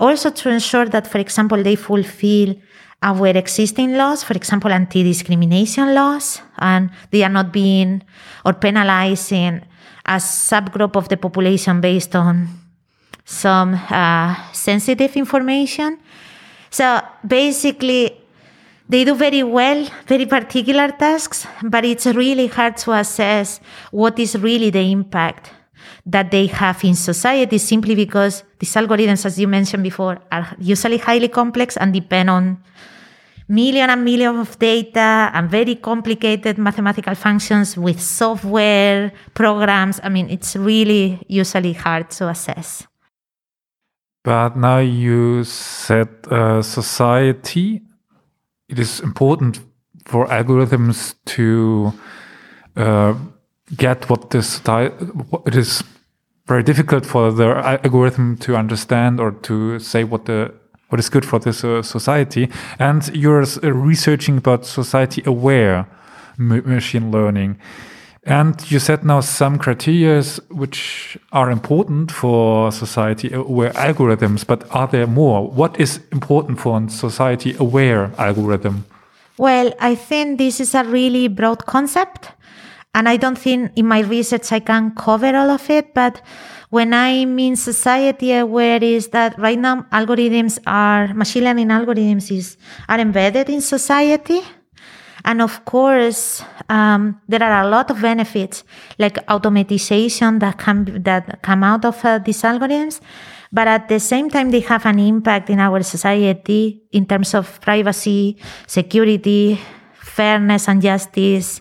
also 0.00 0.30
to 0.30 0.50
ensure 0.50 0.86
that, 0.86 1.06
for 1.06 1.18
example, 1.18 1.62
they 1.62 1.76
fulfill 1.76 2.56
our 3.02 3.28
existing 3.28 3.94
laws, 3.96 4.24
for 4.24 4.34
example, 4.34 4.72
anti-discrimination 4.72 5.94
laws, 5.94 6.40
and 6.58 6.90
they 7.12 7.22
are 7.22 7.28
not 7.28 7.52
being 7.52 8.02
or 8.44 8.52
penalizing 8.54 9.62
a 10.06 10.16
subgroup 10.16 10.96
of 10.96 11.08
the 11.08 11.16
population 11.16 11.80
based 11.80 12.16
on 12.16 12.48
some 13.24 13.74
uh, 13.74 14.34
sensitive 14.52 15.14
information. 15.14 15.98
So 16.70 17.00
basically, 17.24 18.10
they 18.88 19.04
do 19.04 19.14
very 19.14 19.42
well, 19.42 19.86
very 20.06 20.26
particular 20.26 20.88
tasks, 20.88 21.46
but 21.62 21.84
it's 21.84 22.06
really 22.06 22.46
hard 22.48 22.76
to 22.78 22.92
assess 22.92 23.60
what 23.90 24.18
is 24.18 24.36
really 24.38 24.70
the 24.70 24.90
impact 24.90 25.50
that 26.06 26.30
they 26.30 26.46
have 26.46 26.84
in 26.84 26.94
society 26.94 27.58
simply 27.58 27.94
because 27.94 28.44
these 28.58 28.74
algorithms, 28.74 29.24
as 29.24 29.38
you 29.38 29.48
mentioned 29.48 29.82
before, 29.82 30.18
are 30.30 30.54
usually 30.58 30.98
highly 30.98 31.28
complex 31.28 31.76
and 31.76 31.92
depend 31.92 32.28
on 32.28 32.62
million 33.48 33.90
and 33.90 34.04
million 34.04 34.36
of 34.38 34.58
data 34.58 35.30
and 35.32 35.50
very 35.50 35.76
complicated 35.76 36.58
mathematical 36.58 37.14
functions 37.14 37.76
with 37.76 38.00
software 38.00 39.12
programs. 39.34 40.00
I 40.02 40.08
mean, 40.08 40.30
it's 40.30 40.56
really 40.56 41.24
usually 41.28 41.72
hard 41.72 42.10
to 42.12 42.28
assess. 42.28 42.86
But 44.22 44.56
now 44.56 44.78
you 44.78 45.44
said 45.44 46.08
uh, 46.30 46.62
society. 46.62 47.82
It 48.68 48.78
is 48.78 49.00
important 49.00 49.60
for 50.06 50.26
algorithms 50.26 51.14
to 51.26 51.92
uh, 52.76 53.14
get 53.76 54.08
what 54.08 54.30
this. 54.30 54.60
It 54.66 55.54
is 55.54 55.82
very 56.46 56.62
difficult 56.62 57.06
for 57.06 57.32
the 57.32 57.46
algorithm 57.84 58.36
to 58.38 58.56
understand 58.56 59.20
or 59.20 59.32
to 59.32 59.78
say 59.78 60.04
what 60.04 60.26
the 60.26 60.52
what 60.88 61.00
is 61.00 61.08
good 61.08 61.24
for 61.24 61.38
this 61.38 61.64
uh, 61.64 61.82
society. 61.82 62.48
And 62.78 63.08
you're 63.16 63.44
researching 63.62 64.38
about 64.38 64.66
society 64.66 65.22
aware 65.26 65.86
machine 66.36 67.10
learning. 67.10 67.58
And 68.26 68.70
you 68.70 68.78
said 68.78 69.04
now 69.04 69.20
some 69.20 69.58
criteria 69.58 70.22
which 70.48 71.18
are 71.32 71.50
important 71.50 72.10
for 72.10 72.72
society 72.72 73.30
aware 73.32 73.70
algorithms, 73.72 74.46
but 74.46 74.64
are 74.70 74.88
there 74.88 75.06
more? 75.06 75.46
What 75.46 75.78
is 75.78 76.00
important 76.10 76.58
for 76.58 76.80
a 76.80 76.88
society 76.88 77.54
aware 77.58 78.10
algorithm? 78.16 78.86
Well, 79.36 79.74
I 79.78 79.94
think 79.94 80.38
this 80.38 80.58
is 80.58 80.74
a 80.74 80.84
really 80.84 81.28
broad 81.28 81.66
concept. 81.66 82.30
And 82.94 83.08
I 83.08 83.16
don't 83.16 83.36
think 83.36 83.72
in 83.76 83.86
my 83.86 84.00
research 84.00 84.52
I 84.52 84.60
can 84.60 84.94
cover 84.94 85.36
all 85.36 85.50
of 85.50 85.68
it, 85.68 85.92
but 85.94 86.22
when 86.70 86.94
I 86.94 87.24
mean 87.24 87.56
society 87.56 88.32
aware 88.32 88.82
is 88.82 89.08
that 89.08 89.38
right 89.38 89.58
now 89.58 89.82
algorithms 89.92 90.60
are, 90.66 91.12
machine 91.12 91.44
learning 91.44 91.68
algorithms 91.68 92.30
is, 92.30 92.56
are 92.88 93.00
embedded 93.00 93.50
in 93.50 93.60
society. 93.60 94.40
And 95.24 95.40
of 95.40 95.64
course, 95.64 96.44
um, 96.68 97.20
there 97.28 97.42
are 97.42 97.64
a 97.64 97.68
lot 97.68 97.90
of 97.90 98.00
benefits 98.00 98.62
like 98.98 99.14
automatization 99.26 100.40
that 100.40 100.58
come, 100.58 100.84
that 101.02 101.40
come 101.42 101.64
out 101.64 101.84
of 101.84 102.04
uh, 102.04 102.18
these 102.18 102.42
algorithms. 102.42 103.00
But 103.50 103.68
at 103.68 103.88
the 103.88 104.00
same 104.00 104.28
time, 104.28 104.50
they 104.50 104.60
have 104.60 104.84
an 104.84 104.98
impact 104.98 105.48
in 105.48 105.60
our 105.60 105.82
society 105.82 106.82
in 106.92 107.06
terms 107.06 107.34
of 107.34 107.60
privacy, 107.60 108.36
security, 108.66 109.60
fairness 109.94 110.68
and 110.68 110.82
justice 110.82 111.60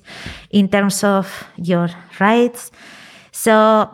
in 0.51 0.69
terms 0.69 1.03
of 1.03 1.45
your 1.57 1.89
rights. 2.19 2.71
So 3.31 3.89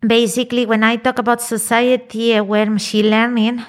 basically, 0.00 0.66
when 0.66 0.82
I 0.82 0.96
talk 0.96 1.18
about 1.18 1.40
society 1.40 2.34
aware 2.34 2.70
machine 2.70 3.10
learning, 3.10 3.64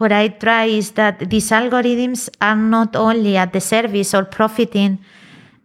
what 0.00 0.12
I 0.12 0.28
try 0.28 0.64
is 0.64 0.92
that 0.92 1.28
these 1.28 1.50
algorithms 1.50 2.30
are 2.40 2.56
not 2.56 2.96
only 2.96 3.36
at 3.36 3.52
the 3.52 3.60
service 3.60 4.14
or 4.14 4.24
profiting 4.24 4.98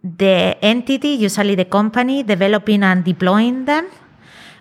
the 0.02 0.62
entity, 0.62 1.08
usually 1.08 1.54
the 1.54 1.64
company, 1.64 2.22
developing 2.22 2.82
and 2.82 3.02
deploying 3.02 3.64
them, 3.64 3.88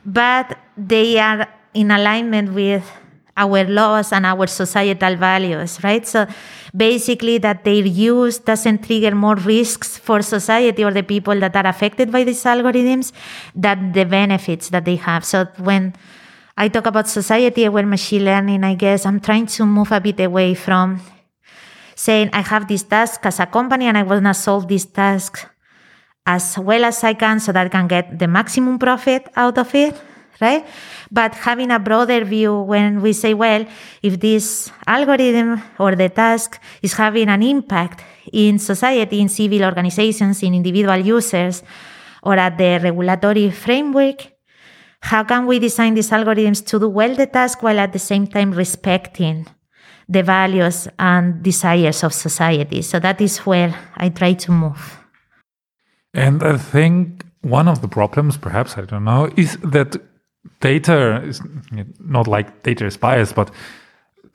but 0.05 0.57
they 0.77 1.19
are 1.19 1.45
in 1.73 1.91
alignment 1.91 2.53
with 2.53 2.89
our 3.35 3.65
laws 3.65 4.13
and 4.13 4.25
our 4.25 4.47
societal 4.47 5.17
values, 5.17 5.83
right? 5.83 6.07
So 6.07 6.25
basically, 6.73 7.37
that 7.39 7.65
their 7.65 7.85
use 7.85 8.37
doesn't 8.37 8.85
trigger 8.85 9.13
more 9.13 9.35
risks 9.35 9.97
for 9.97 10.21
society 10.21 10.85
or 10.85 10.91
the 10.91 11.03
people 11.03 11.37
that 11.41 11.53
are 11.53 11.67
affected 11.67 12.13
by 12.13 12.23
these 12.23 12.41
algorithms 12.45 13.11
than 13.53 13.91
the 13.91 14.05
benefits 14.05 14.69
that 14.69 14.85
they 14.85 14.95
have. 14.95 15.25
So 15.25 15.47
when 15.57 15.95
I 16.57 16.69
talk 16.69 16.85
about 16.85 17.07
society 17.09 17.65
aware 17.65 17.85
machine 17.85 18.23
learning, 18.23 18.63
I 18.63 18.75
guess 18.75 19.05
I'm 19.05 19.19
trying 19.19 19.45
to 19.47 19.65
move 19.65 19.91
a 19.91 19.99
bit 19.99 20.19
away 20.21 20.55
from 20.55 21.01
saying 21.95 22.29
I 22.33 22.41
have 22.41 22.67
this 22.67 22.83
task 22.83 23.25
as 23.25 23.39
a 23.39 23.45
company 23.45 23.85
and 23.85 23.97
I 23.97 24.03
want 24.03 24.25
to 24.25 24.33
solve 24.33 24.67
this 24.67 24.85
task 24.85 25.47
as 26.25 26.57
well 26.57 26.85
as 26.85 27.03
I 27.03 27.13
can 27.13 27.39
so 27.39 27.51
that 27.51 27.65
I 27.65 27.69
can 27.69 27.87
get 27.87 28.17
the 28.17 28.27
maximum 28.27 28.79
profit 28.79 29.27
out 29.35 29.57
of 29.57 29.73
it, 29.75 29.95
right? 30.41 30.65
but 31.11 31.33
having 31.35 31.71
a 31.71 31.79
broader 31.79 32.23
view 32.25 32.61
when 32.61 33.01
we 33.01 33.13
say, 33.13 33.33
well, 33.33 33.65
if 34.01 34.19
this 34.19 34.71
algorithm 34.87 35.61
or 35.79 35.95
the 35.95 36.09
task 36.09 36.59
is 36.81 36.93
having 36.93 37.29
an 37.29 37.43
impact 37.43 38.03
in 38.31 38.59
society, 38.59 39.21
in 39.21 39.29
civil 39.29 39.63
organizations, 39.63 40.41
in 40.43 40.53
individual 40.53 40.97
users, 40.97 41.63
or 42.23 42.35
at 42.35 42.57
the 42.57 42.79
regulatory 42.81 43.51
framework, 43.51 44.34
how 45.01 45.23
can 45.23 45.45
we 45.45 45.59
design 45.59 45.93
these 45.93 46.09
algorithms 46.09 46.65
to 46.67 46.79
do 46.79 46.89
well 46.89 47.15
the 47.15 47.27
task 47.27 47.61
while 47.61 47.79
at 47.79 47.93
the 47.93 47.99
same 47.99 48.27
time 48.27 48.51
respecting 48.51 49.45
the 50.09 50.23
values 50.23 50.87
and 50.97 51.43
desires 51.43 52.03
of 52.03 52.13
society? 52.13 52.81
So 52.81 52.99
that 52.99 53.21
is 53.21 53.37
where 53.39 53.73
I 53.97 54.09
try 54.09 54.33
to 54.33 54.51
move. 54.51 54.99
And 56.13 56.41
I 56.43 56.57
think 56.57 57.25
one 57.41 57.67
of 57.67 57.81
the 57.81 57.87
problems, 57.87 58.37
perhaps, 58.37 58.77
I 58.77 58.81
don't 58.81 59.03
know, 59.03 59.29
is 59.35 59.57
that 59.57 59.97
data 60.61 61.21
is 61.23 61.41
not 61.99 62.27
like 62.27 62.63
data 62.63 62.85
is 62.85 62.97
biased, 62.97 63.35
but 63.35 63.51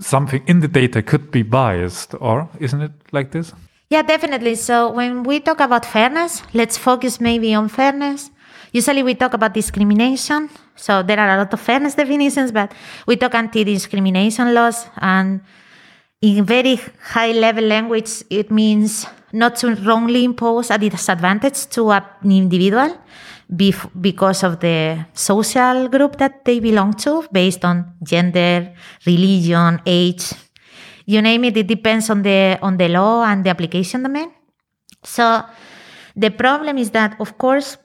something 0.01 0.43
in 0.47 0.61
the 0.61 0.69
data 0.69 1.03
could 1.03 1.31
be 1.31 1.43
biased, 1.43 2.15
or 2.21 2.49
isn't 2.59 2.81
it 2.81 2.93
like 3.13 3.33
this? 3.33 3.53
Yeah, 3.91 4.03
definitely. 4.03 4.55
So 4.55 4.91
when 4.91 5.25
we 5.25 5.41
talk 5.41 5.61
about 5.61 5.85
fairness, 5.85 6.43
let's 6.55 6.79
focus 6.79 7.21
maybe 7.21 7.55
on 7.55 7.69
fairness. 7.69 8.31
Usually 8.73 9.03
we 9.03 9.15
talk 9.15 9.35
about 9.35 9.55
discrimination. 9.55 10.49
So 10.77 11.03
there 11.03 11.19
are 11.19 11.35
a 11.35 11.37
lot 11.39 11.53
of 11.53 11.61
fairness 11.61 11.95
definitions, 11.95 12.53
but 12.53 12.73
we 13.07 13.17
talk 13.17 13.35
anti-discrimination 13.35 14.55
laws 14.55 14.87
and 14.99 15.41
in 16.23 16.45
very 16.45 16.79
high 17.03 17.33
level 17.33 17.65
language, 17.65 18.23
it 18.29 18.51
means 18.51 19.07
not 19.33 19.57
to 19.57 19.75
wrongly 19.77 20.25
impose 20.25 20.71
a 20.71 20.79
disadvantage 20.79 21.67
to 21.69 21.91
an 21.91 22.05
individual 22.25 22.97
because 24.01 24.45
of 24.45 24.61
the 24.61 25.07
social 25.15 25.89
group 25.89 26.19
that 26.19 26.45
they 26.45 26.61
belong 26.61 26.93
to, 26.93 27.25
based 27.33 27.65
on 27.65 27.95
gender, 28.03 28.73
religion, 29.07 29.81
age, 29.87 30.33
you 31.07 31.21
name 31.23 31.45
it. 31.45 31.57
It 31.57 31.67
depends 31.67 32.11
on 32.11 32.23
the 32.23 32.59
on 32.63 32.77
the 32.77 32.89
law 32.89 33.25
and 33.25 33.43
the 33.43 33.51
application 33.51 34.03
domain. 34.03 34.31
So 35.03 35.43
the 36.15 36.31
problem 36.31 36.79
is 36.79 36.91
that, 36.91 37.17
of 37.19 37.39
course, 37.39 37.77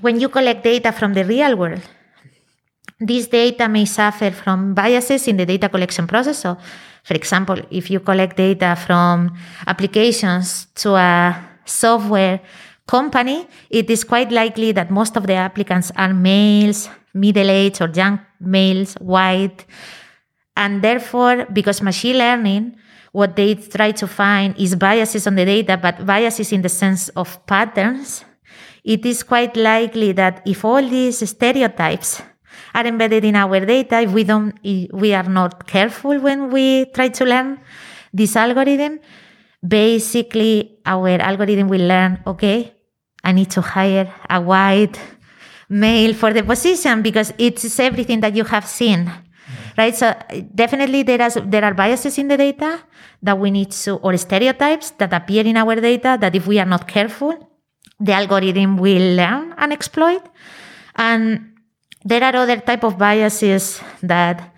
when 0.00 0.20
you 0.20 0.28
collect 0.28 0.64
data 0.64 0.92
from 0.92 1.14
the 1.14 1.24
real 1.24 1.56
world, 1.56 1.82
this 3.00 3.26
data 3.26 3.68
may 3.68 3.84
suffer 3.84 4.30
from 4.30 4.74
biases 4.74 5.28
in 5.28 5.36
the 5.36 5.46
data 5.46 5.68
collection 5.68 6.06
process. 6.06 6.38
So, 6.38 6.56
for 7.02 7.14
example, 7.14 7.58
if 7.70 7.90
you 7.90 8.00
collect 8.00 8.36
data 8.36 8.76
from 8.76 9.36
applications 9.66 10.66
to 10.76 10.94
a 10.94 11.36
software 11.64 12.40
company, 12.86 13.46
it 13.70 13.90
is 13.90 14.04
quite 14.04 14.30
likely 14.30 14.72
that 14.72 14.90
most 14.90 15.16
of 15.16 15.26
the 15.26 15.34
applicants 15.34 15.90
are 15.96 16.14
males, 16.14 16.88
middle 17.12 17.50
aged 17.50 17.82
or 17.82 17.90
young 17.90 18.20
males, 18.40 18.94
white. 18.94 19.64
And 20.56 20.82
therefore, 20.82 21.46
because 21.52 21.82
machine 21.82 22.18
learning, 22.18 22.76
what 23.12 23.36
they 23.36 23.54
try 23.54 23.92
to 23.92 24.06
find 24.06 24.58
is 24.58 24.74
biases 24.74 25.26
on 25.26 25.34
the 25.34 25.44
data, 25.44 25.76
but 25.76 26.06
biases 26.06 26.52
in 26.52 26.62
the 26.62 26.68
sense 26.68 27.08
of 27.10 27.44
patterns, 27.46 28.24
it 28.84 29.06
is 29.06 29.22
quite 29.22 29.56
likely 29.56 30.12
that 30.12 30.42
if 30.46 30.64
all 30.64 30.82
these 30.82 31.26
stereotypes 31.28 32.22
are 32.74 32.86
embedded 32.86 33.24
in 33.24 33.34
our 33.36 33.64
data, 33.64 34.00
if 34.00 34.10
we 34.12 34.24
don't, 34.24 34.54
if 34.62 34.92
we 34.92 35.14
are 35.14 35.28
not 35.28 35.66
careful 35.66 36.20
when 36.20 36.50
we 36.50 36.84
try 36.94 37.08
to 37.08 37.24
learn 37.24 37.58
this 38.12 38.36
algorithm, 38.36 39.00
basically 39.66 40.78
our 40.84 41.18
algorithm 41.20 41.68
will 41.68 41.86
learn, 41.86 42.20
okay, 42.26 42.74
I 43.22 43.32
need 43.32 43.50
to 43.52 43.62
hire 43.62 44.12
a 44.28 44.40
white 44.40 45.00
male 45.68 46.12
for 46.12 46.32
the 46.32 46.42
position 46.42 47.00
because 47.00 47.32
it's 47.38 47.80
everything 47.80 48.20
that 48.20 48.36
you 48.36 48.44
have 48.44 48.66
seen. 48.66 49.10
Right. 49.76 49.94
So 49.94 50.14
definitely 50.54 51.02
there 51.02 51.20
are 51.20 51.30
there 51.30 51.64
are 51.64 51.74
biases 51.74 52.16
in 52.18 52.28
the 52.28 52.36
data 52.36 52.80
that 53.22 53.36
we 53.36 53.50
need 53.50 53.72
to 53.72 53.96
or 53.96 54.16
stereotypes 54.16 54.90
that 54.98 55.12
appear 55.12 55.44
in 55.44 55.56
our 55.56 55.74
data 55.74 56.16
that 56.20 56.34
if 56.36 56.46
we 56.46 56.60
are 56.60 56.66
not 56.66 56.86
careful, 56.86 57.53
the 58.04 58.12
algorithm 58.12 58.76
will 58.76 59.16
learn 59.16 59.54
and 59.56 59.72
exploit. 59.72 60.22
And 60.94 61.56
there 62.04 62.22
are 62.22 62.36
other 62.36 62.60
type 62.60 62.84
of 62.84 62.98
biases 62.98 63.80
that 64.02 64.52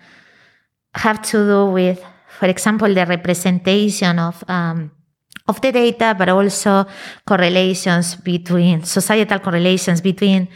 have 0.93 1.21
to 1.31 1.37
do 1.37 1.65
with, 1.71 2.03
for 2.27 2.47
example, 2.47 2.93
the 2.93 3.05
representation 3.05 4.19
of 4.19 4.43
um, 4.49 4.91
of 5.47 5.61
the 5.61 5.71
data, 5.71 6.13
but 6.17 6.27
also 6.27 6.85
correlations 7.25 8.15
between 8.15 8.83
societal 8.83 9.39
correlations 9.39 10.01
between 10.01 10.49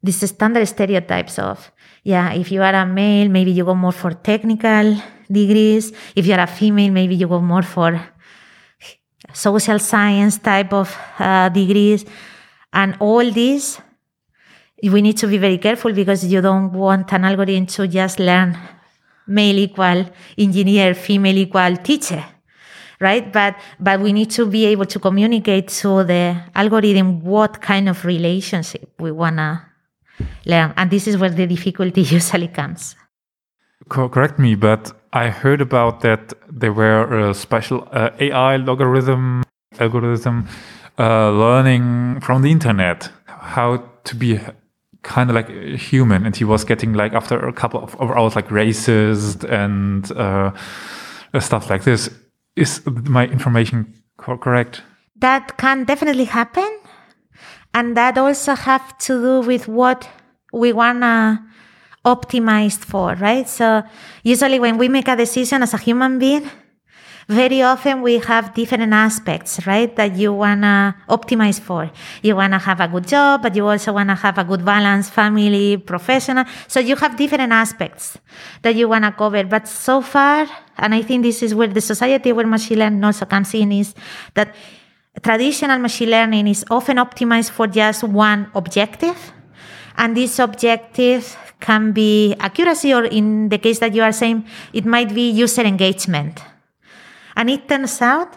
these 0.00 0.28
standard 0.28 0.66
stereotypes 0.68 1.40
of, 1.40 1.72
yeah, 2.04 2.32
if 2.32 2.52
you 2.52 2.62
are 2.62 2.74
a 2.74 2.86
male, 2.86 3.28
maybe 3.28 3.50
you 3.50 3.64
go 3.64 3.74
more 3.74 3.90
for 3.92 4.12
technical 4.12 4.94
degrees. 5.30 5.92
If 6.14 6.26
you're 6.26 6.38
a 6.38 6.46
female, 6.46 6.92
maybe 6.92 7.16
you 7.16 7.26
go 7.26 7.40
more 7.40 7.62
for 7.62 8.00
social 9.32 9.78
science 9.78 10.38
type 10.38 10.72
of 10.72 10.96
uh, 11.18 11.48
degrees. 11.48 12.04
And 12.72 12.96
all 13.00 13.30
these, 13.30 13.80
we 14.82 15.02
need 15.02 15.16
to 15.18 15.26
be 15.26 15.38
very 15.38 15.58
careful 15.58 15.92
because 15.92 16.24
you 16.24 16.40
don't 16.40 16.72
want 16.72 17.12
an 17.12 17.24
algorithm 17.24 17.66
to 17.66 17.88
just 17.88 18.18
learn 18.18 18.56
male 19.26 19.58
equal 19.58 20.06
engineer, 20.36 20.94
female 20.94 21.38
equal 21.38 21.76
teacher 21.76 22.24
right? 23.00 23.32
But 23.32 23.56
but 23.80 24.00
we 24.00 24.12
need 24.12 24.30
to 24.32 24.46
be 24.46 24.66
able 24.66 24.86
to 24.86 24.98
communicate 24.98 25.68
to 25.82 26.04
the 26.04 26.36
algorithm 26.54 27.22
what 27.22 27.60
kind 27.60 27.88
of 27.88 28.04
relationship 28.04 28.90
we 28.98 29.12
wanna 29.12 29.66
learn, 30.44 30.74
and 30.76 30.90
this 30.90 31.06
is 31.06 31.16
where 31.16 31.30
the 31.30 31.46
difficulty 31.46 32.02
usually 32.18 32.48
comes. 32.48 32.96
Correct 33.88 34.38
me, 34.38 34.54
but 34.54 34.92
I 35.12 35.28
heard 35.28 35.60
about 35.60 36.00
that 36.00 36.34
there 36.50 36.72
were 36.72 37.30
a 37.30 37.34
special 37.34 37.88
uh, 37.92 38.10
AI 38.18 38.56
logarithm 38.56 39.42
algorithm 39.78 40.48
uh, 40.98 41.30
learning 41.30 42.20
from 42.20 42.42
the 42.42 42.50
internet 42.50 43.10
how 43.26 43.82
to 44.04 44.16
be 44.16 44.40
kind 45.02 45.30
of 45.30 45.36
like 45.36 45.48
a 45.48 45.76
human, 45.76 46.26
and 46.26 46.36
he 46.36 46.44
was 46.44 46.64
getting 46.64 46.92
like 46.92 47.14
after 47.14 47.38
a 47.38 47.52
couple 47.52 47.82
of 47.82 48.10
hours 48.10 48.36
like 48.36 48.48
racist 48.48 49.44
and 49.44 50.10
uh, 50.12 50.50
stuff 51.40 51.70
like 51.70 51.84
this 51.84 52.10
is 52.56 52.82
my 52.86 53.26
information 53.26 53.94
correct? 54.18 54.82
That 55.16 55.56
can 55.56 55.84
definitely 55.84 56.24
happen. 56.24 56.68
And 57.72 57.96
that 57.96 58.18
also 58.18 58.54
have 58.54 58.98
to 58.98 59.20
do 59.20 59.46
with 59.46 59.68
what 59.68 60.08
we 60.52 60.72
want 60.72 61.02
to 62.04 62.10
optimize 62.14 62.78
for, 62.78 63.14
right? 63.14 63.48
So 63.48 63.82
usually 64.22 64.58
when 64.58 64.78
we 64.78 64.88
make 64.88 65.08
a 65.08 65.16
decision 65.16 65.62
as 65.62 65.74
a 65.74 65.78
human 65.78 66.18
being, 66.18 66.50
very 67.28 67.60
often 67.60 68.00
we 68.00 68.18
have 68.20 68.54
different 68.54 68.90
aspects, 68.90 69.66
right, 69.66 69.94
that 69.96 70.16
you 70.16 70.32
want 70.32 70.62
to 70.62 70.94
optimize 71.10 71.60
for. 71.60 71.90
You 72.22 72.36
want 72.36 72.54
to 72.54 72.58
have 72.58 72.80
a 72.80 72.88
good 72.88 73.06
job, 73.06 73.42
but 73.42 73.54
you 73.54 73.68
also 73.68 73.92
want 73.92 74.08
to 74.08 74.14
have 74.14 74.38
a 74.38 74.44
good 74.44 74.64
balance, 74.64 75.10
family, 75.10 75.76
professional. 75.76 76.46
So 76.68 76.80
you 76.80 76.96
have 76.96 77.18
different 77.18 77.52
aspects 77.52 78.16
that 78.62 78.74
you 78.76 78.88
want 78.88 79.04
to 79.04 79.12
cover. 79.12 79.44
But 79.44 79.68
so 79.68 80.00
far, 80.00 80.46
and 80.78 80.94
I 80.94 81.02
think 81.02 81.22
this 81.22 81.42
is 81.42 81.54
where 81.54 81.68
the 81.68 81.82
society 81.82 82.32
where 82.32 82.46
machine 82.46 82.78
learning 82.78 83.04
also 83.04 83.26
comes 83.26 83.52
in, 83.52 83.72
is 83.72 83.94
that 84.32 84.54
traditional 85.22 85.78
machine 85.78 86.08
learning 86.08 86.46
is 86.46 86.64
often 86.70 86.96
optimized 86.96 87.50
for 87.50 87.66
just 87.66 88.04
one 88.04 88.50
objective. 88.54 89.34
And 89.98 90.16
this 90.16 90.38
objective 90.38 91.36
can 91.60 91.90
be 91.90 92.34
accuracy, 92.38 92.94
or 92.94 93.04
in 93.04 93.48
the 93.48 93.58
case 93.58 93.80
that 93.80 93.94
you 93.94 94.02
are 94.02 94.12
saying, 94.12 94.46
it 94.72 94.86
might 94.86 95.12
be 95.12 95.28
user 95.28 95.62
engagement. 95.62 96.40
And 97.34 97.50
it 97.50 97.68
turns 97.68 98.00
out 98.00 98.36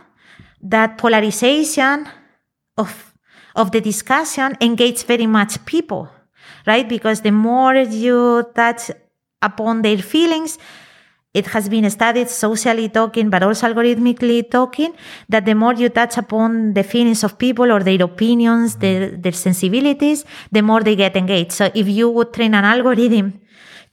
that 0.63 0.97
polarization 0.97 2.07
of, 2.77 3.13
of 3.55 3.71
the 3.71 3.79
discussion 3.79 4.57
engages 4.59 5.03
very 5.03 5.27
much 5.27 5.63
people, 5.65 6.09
right? 6.65 6.89
Because 6.89 7.21
the 7.21 7.31
more 7.31 7.75
you 7.75 8.43
touch 8.55 8.89
upon 9.41 9.83
their 9.83 9.99
feelings, 9.99 10.57
it 11.33 11.47
has 11.47 11.69
been 11.69 11.89
studied 11.89 12.29
socially 12.29 12.89
talking, 12.89 13.29
but 13.29 13.41
also 13.43 13.67
algorithmically 13.67 14.49
talking, 14.49 14.93
that 15.29 15.45
the 15.45 15.55
more 15.55 15.73
you 15.73 15.89
touch 15.89 16.17
upon 16.17 16.73
the 16.73 16.83
feelings 16.83 17.23
of 17.23 17.37
people 17.37 17.71
or 17.71 17.81
their 17.81 18.03
opinions, 18.03 18.75
their, 18.75 19.11
their 19.11 19.31
sensibilities, 19.31 20.25
the 20.51 20.61
more 20.61 20.81
they 20.81 20.95
get 20.95 21.15
engaged. 21.15 21.53
So 21.53 21.71
if 21.73 21.87
you 21.87 22.09
would 22.09 22.33
train 22.33 22.53
an 22.53 22.65
algorithm 22.65 23.39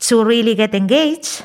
to 0.00 0.24
really 0.24 0.54
get 0.56 0.74
engaged, 0.74 1.44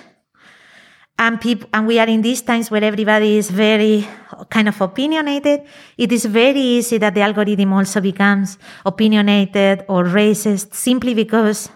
and 1.20 1.40
people 1.40 1.70
and 1.72 1.86
we 1.86 2.00
are 2.00 2.08
in 2.08 2.24
these 2.24 2.42
times 2.42 2.72
where 2.72 2.84
everybody 2.84 3.38
is 3.38 3.52
very 3.52 4.08
kind 4.50 4.68
of 4.68 4.82
opinionated 4.82 5.62
it 5.96 6.12
is 6.12 6.26
very 6.26 6.60
easy 6.60 6.98
that 6.98 7.14
the 7.14 7.22
algorithm 7.22 7.72
also 7.72 8.02
becomes 8.02 8.58
opinionated 8.84 9.86
or 9.88 10.06
racist 10.06 10.74
simply 10.74 11.14
because 11.14 11.70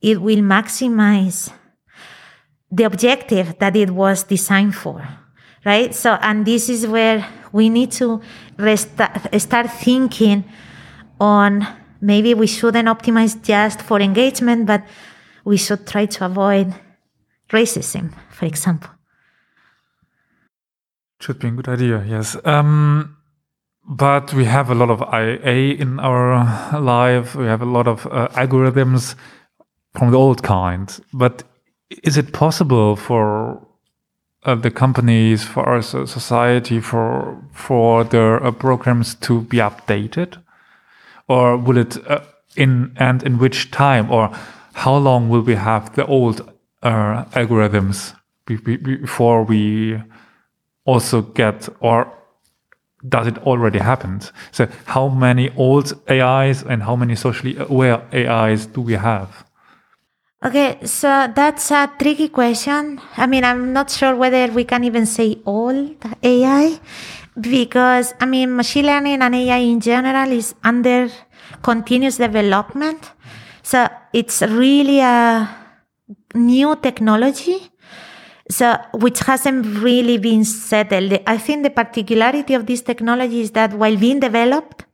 it 0.00 0.20
will 0.20 0.38
maximize 0.38 1.52
the 2.76 2.84
objective 2.84 3.54
that 3.58 3.76
it 3.76 3.90
was 3.90 4.24
designed 4.24 4.74
for 4.74 5.06
right 5.64 5.94
so 5.94 6.18
and 6.20 6.44
this 6.44 6.68
is 6.68 6.86
where 6.86 7.26
we 7.52 7.68
need 7.68 7.90
to 7.90 8.20
rest- 8.58 9.00
start 9.38 9.70
thinking 9.70 10.44
on 11.20 11.66
maybe 12.00 12.34
we 12.34 12.46
shouldn't 12.46 12.88
optimize 12.88 13.40
just 13.42 13.80
for 13.82 14.00
engagement 14.00 14.66
but 14.66 14.82
we 15.44 15.56
should 15.56 15.86
try 15.86 16.06
to 16.06 16.24
avoid 16.24 16.74
racism, 17.52 18.12
for 18.30 18.46
example. 18.46 18.90
Should 21.20 21.38
be 21.38 21.48
a 21.48 21.50
good 21.52 21.68
idea, 21.68 22.04
yes. 22.06 22.36
Um, 22.44 23.16
but 23.86 24.32
we 24.34 24.44
have 24.44 24.70
a 24.70 24.74
lot 24.74 24.90
of 24.90 25.00
IA 25.12 25.74
in 25.74 26.00
our 26.00 26.80
life. 26.80 27.34
We 27.34 27.46
have 27.46 27.62
a 27.62 27.66
lot 27.66 27.86
of 27.86 28.06
uh, 28.06 28.28
algorithms 28.28 29.14
from 29.94 30.10
the 30.10 30.18
old 30.18 30.42
kind. 30.42 30.88
But 31.12 31.44
is 31.90 32.16
it 32.16 32.32
possible 32.32 32.96
for 32.96 33.66
uh, 34.44 34.54
the 34.54 34.70
companies, 34.70 35.44
for 35.44 35.64
our 35.64 35.82
society, 35.82 36.80
for 36.80 37.42
for 37.52 38.04
their 38.04 38.44
uh, 38.44 38.50
programs 38.52 39.14
to 39.16 39.42
be 39.42 39.58
updated, 39.58 40.42
or 41.28 41.56
will 41.56 41.78
it 41.78 41.96
uh, 42.08 42.20
in 42.56 42.92
and 42.96 43.22
in 43.22 43.38
which 43.38 43.70
time, 43.70 44.10
or 44.10 44.30
how 44.74 44.96
long 44.96 45.28
will 45.28 45.42
we 45.42 45.54
have 45.54 45.94
the 45.94 46.06
old 46.06 46.40
uh, 46.82 47.24
algorithms 47.32 48.14
before 48.46 49.44
we 49.44 49.98
also 50.84 51.22
get 51.22 51.68
or 51.80 52.12
does 53.08 53.26
it 53.26 53.38
already 53.38 53.78
happen? 53.78 54.20
So 54.50 54.68
how 54.86 55.08
many 55.08 55.50
old 55.56 55.92
AIs 56.10 56.62
and 56.62 56.82
how 56.82 56.96
many 56.96 57.16
socially 57.16 57.56
aware 57.56 58.02
AIs 58.12 58.66
do 58.66 58.80
we 58.80 58.94
have? 58.94 59.44
Okay, 60.44 60.78
so 60.84 61.08
that's 61.34 61.70
a 61.70 61.90
tricky 61.98 62.28
question. 62.28 63.00
I 63.16 63.26
mean, 63.26 63.44
I'm 63.44 63.72
not 63.72 63.90
sure 63.90 64.14
whether 64.14 64.52
we 64.52 64.64
can 64.64 64.84
even 64.84 65.06
say 65.06 65.38
old 65.46 65.96
AI 66.22 66.78
because, 67.40 68.12
I 68.20 68.26
mean, 68.26 68.54
machine 68.54 68.84
learning 68.84 69.22
and 69.22 69.34
AI 69.34 69.56
in 69.56 69.80
general 69.80 70.30
is 70.30 70.54
under 70.62 71.08
continuous 71.62 72.18
development. 72.18 73.10
So 73.62 73.88
it's 74.12 74.42
really 74.42 75.00
a 75.00 75.48
new 76.34 76.76
technology 76.76 77.70
so 78.50 78.76
which 78.92 79.20
hasn't 79.20 79.64
really 79.78 80.18
been 80.18 80.44
settled 80.44 81.18
i 81.26 81.36
think 81.38 81.62
the 81.62 81.70
particularity 81.70 82.54
of 82.54 82.66
this 82.66 82.82
technology 82.82 83.40
is 83.40 83.52
that 83.52 83.72
while 83.72 83.96
being 83.96 84.20
developed 84.20 84.84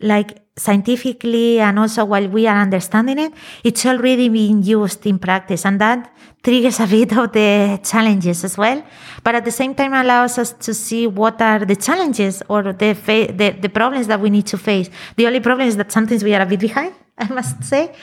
like 0.00 0.38
scientifically 0.60 1.58
and 1.60 1.78
also 1.78 2.04
while 2.04 2.28
we 2.28 2.46
are 2.46 2.58
understanding 2.60 3.18
it 3.18 3.32
it's 3.64 3.84
already 3.86 4.28
being 4.28 4.62
used 4.62 5.06
in 5.06 5.18
practice. 5.18 5.64
And 5.64 5.80
that 5.80 6.12
triggers 6.42 6.80
a 6.80 6.86
bit 6.86 7.16
of 7.16 7.32
the 7.32 7.80
challenges 7.82 8.44
as 8.44 8.56
well. 8.56 8.82
But 9.24 9.34
at 9.34 9.44
the 9.44 9.50
same 9.50 9.74
time 9.74 9.92
allows 9.92 10.38
us 10.38 10.52
to 10.52 10.74
see 10.74 11.06
what 11.06 11.40
are 11.40 11.64
the 11.64 11.76
challenges 11.76 12.42
or 12.48 12.72
the 12.72 12.94
fa- 12.94 13.32
the, 13.32 13.50
the 13.50 13.68
problems 13.68 14.06
that 14.06 14.20
we 14.20 14.30
need 14.30 14.46
to 14.46 14.58
face. 14.58 14.90
The 15.16 15.26
only 15.26 15.40
problem 15.40 15.68
is 15.68 15.76
that 15.76 15.90
sometimes 15.92 16.22
we 16.22 16.34
are 16.34 16.42
a 16.42 16.46
bit 16.46 16.60
behind 16.60 16.94
i 17.18 17.28
must 17.32 17.64
say. 17.64 17.94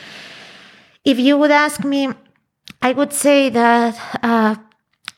If 1.03 1.19
you 1.19 1.37
would 1.37 1.51
ask 1.51 1.83
me 1.83 2.09
I 2.81 2.91
would 2.93 3.13
say 3.13 3.49
that 3.49 3.95
uh, 4.21 4.55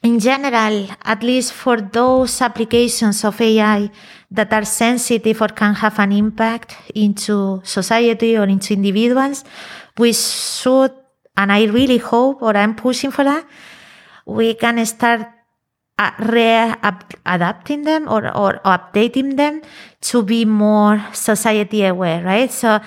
in 0.04 0.20
general, 0.20 0.88
at 1.04 1.24
least 1.24 1.54
for 1.54 1.82
those 1.82 2.42
applications 2.42 3.26
of 3.26 3.40
AI 3.42 3.92
that 4.32 4.54
are 4.54 4.64
sensitive 4.64 5.42
or 5.42 5.50
can 5.50 5.74
have 5.76 6.00
an 6.00 6.12
impact 6.12 6.78
into 6.96 7.62
society 7.64 8.38
or 8.38 8.46
into 8.46 8.74
individuals, 8.74 9.44
we 9.98 10.14
should, 10.14 10.94
and 11.36 11.52
I 11.52 11.66
really 11.66 11.98
hope, 11.98 12.42
or 12.42 12.56
I'm 12.56 12.76
pushing 12.76 13.12
for 13.12 13.26
that, 13.26 13.46
we 14.26 14.54
can 14.54 14.86
start 14.86 15.28
uh, 15.98 16.12
re-adapting 16.20 17.84
them 17.84 18.08
or, 18.08 18.26
or 18.38 18.62
updating 18.64 19.36
them 19.36 19.62
to 20.02 20.24
be 20.24 20.46
more 20.46 21.04
society 21.12 21.84
aware, 21.84 22.24
right? 22.24 22.50
So 22.50 22.80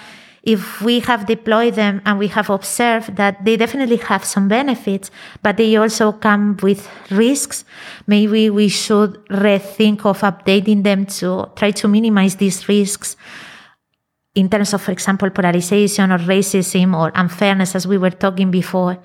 if 0.43 0.83
we 0.83 0.99
have 1.01 1.27
deployed 1.27 1.75
them 1.75 2.03
and 2.05 2.19
we 2.19 2.27
have 2.29 2.51
observed 2.51 3.17
that 3.17 3.45
they 3.45 3.57
definitely 3.57 3.99
have 3.99 4.25
some 4.25 4.49
benefits, 4.49 5.11
but 5.43 5.57
they 5.57 5.77
also 5.77 6.13
come 6.13 6.57
with 6.63 6.91
risks, 7.11 7.65
maybe 8.07 8.51
we 8.51 8.69
should 8.69 9.25
rethink 9.27 10.05
of 10.05 10.21
updating 10.21 10.83
them 10.83 11.07
to 11.07 11.49
try 11.55 11.71
to 11.71 11.87
minimize 11.87 12.37
these 12.37 12.69
risks 12.69 13.17
in 14.35 14.49
terms 14.49 14.75
of, 14.75 14.83
for 14.83 14.91
example, 14.91 15.31
polarization 15.31 16.11
or 16.11 16.19
racism 16.19 16.97
or 16.97 17.13
unfairness, 17.15 17.75
as 17.75 17.87
we 17.87 17.99
were 17.99 18.11
talking 18.11 18.51
before, 18.51 18.99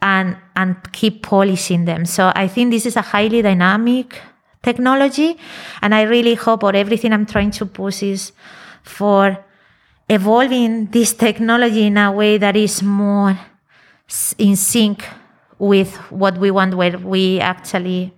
and, 0.00 0.36
and 0.56 0.76
keep 0.92 1.22
polishing 1.22 1.84
them. 1.84 2.04
So 2.06 2.32
I 2.34 2.48
think 2.48 2.72
this 2.72 2.86
is 2.86 2.96
a 2.96 3.02
highly 3.02 3.42
dynamic 3.42 4.20
technology. 4.62 5.38
And 5.80 5.94
I 5.94 6.02
really 6.02 6.34
hope, 6.34 6.64
or 6.64 6.74
everything 6.74 7.12
I'm 7.12 7.26
trying 7.26 7.50
to 7.52 7.66
push 7.66 8.02
is 8.02 8.32
for 8.82 9.44
evolving 10.12 10.86
this 10.86 11.14
technology 11.14 11.86
in 11.86 11.96
a 11.96 12.12
way 12.12 12.36
that 12.36 12.54
is 12.54 12.82
more 12.82 13.38
in 14.36 14.56
sync 14.56 15.04
with 15.58 15.96
what 16.10 16.36
we 16.36 16.50
want, 16.50 16.74
where 16.74 16.98
we 16.98 17.40
actually, 17.40 18.12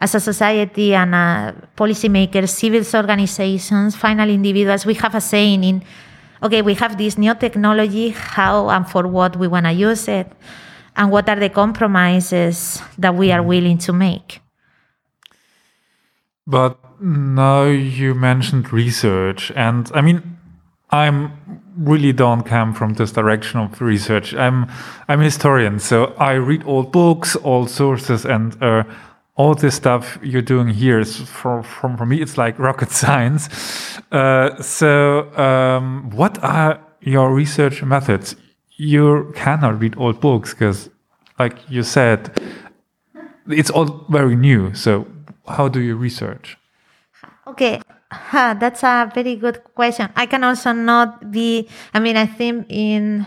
as 0.00 0.14
a 0.14 0.20
society 0.20 0.94
and 0.94 1.14
a 1.14 1.54
policymakers, 1.76 2.48
civil 2.48 2.82
organizations, 3.00 3.94
final 3.94 4.28
individuals, 4.28 4.84
we 4.84 4.94
have 4.94 5.14
a 5.14 5.20
saying 5.20 5.62
in, 5.62 5.84
okay, 6.42 6.62
we 6.62 6.74
have 6.74 6.98
this 6.98 7.16
new 7.16 7.34
technology, 7.34 8.08
how 8.08 8.68
and 8.70 8.88
for 8.88 9.06
what 9.06 9.36
we 9.36 9.46
want 9.46 9.66
to 9.66 9.72
use 9.72 10.08
it, 10.08 10.26
and 10.96 11.12
what 11.12 11.28
are 11.28 11.38
the 11.38 11.48
compromises 11.48 12.82
that 12.98 13.14
we 13.14 13.30
are 13.30 13.40
mm. 13.40 13.46
willing 13.46 13.78
to 13.78 13.92
make. 13.92 14.40
But 16.46 16.76
now 17.00 17.64
you 17.64 18.14
mentioned 18.14 18.72
research, 18.72 19.52
and 19.54 19.90
I 19.94 20.00
mean, 20.00 20.38
I'm 20.90 21.32
really 21.76 22.12
don't 22.12 22.42
come 22.42 22.72
from 22.72 22.94
this 22.94 23.12
direction 23.12 23.60
of 23.60 23.80
research. 23.80 24.34
I'm 24.34 24.66
I'm 25.08 25.20
a 25.20 25.24
historian, 25.24 25.78
so 25.80 26.14
I 26.18 26.32
read 26.34 26.62
old 26.66 26.92
books, 26.92 27.36
old 27.42 27.70
sources, 27.70 28.24
and 28.24 28.62
uh, 28.62 28.84
all 29.36 29.54
this 29.54 29.74
stuff 29.74 30.18
you're 30.22 30.42
doing 30.42 30.68
here 30.68 31.00
is 31.00 31.16
for 31.16 31.62
from 31.62 31.96
for 31.96 32.06
me 32.06 32.20
it's 32.22 32.38
like 32.38 32.58
rocket 32.58 32.90
science. 33.02 33.48
Uh, 34.12 34.60
so 34.62 35.34
um, 35.36 36.10
what 36.10 36.42
are 36.42 36.80
your 37.00 37.34
research 37.34 37.82
methods? 37.82 38.36
You 38.76 39.32
cannot 39.36 39.80
read 39.80 39.94
old 39.96 40.20
books 40.20 40.52
because, 40.52 40.90
like 41.38 41.56
you 41.68 41.82
said, 41.82 42.30
it's 43.48 43.70
all 43.70 44.04
very 44.08 44.36
new. 44.36 44.74
So 44.74 45.06
how 45.46 45.68
do 45.68 45.80
you 45.80 45.96
research? 45.96 46.56
Okay, 47.46 47.80
huh, 48.30 48.54
that's 48.54 48.82
a 48.82 49.10
very 49.14 49.36
good 49.36 49.62
question. 49.74 50.08
I 50.16 50.26
can 50.26 50.44
also 50.44 50.72
not 50.72 51.30
be. 51.30 51.68
I 51.92 52.00
mean, 52.00 52.16
I 52.16 52.26
think 52.26 52.66
in 52.68 53.26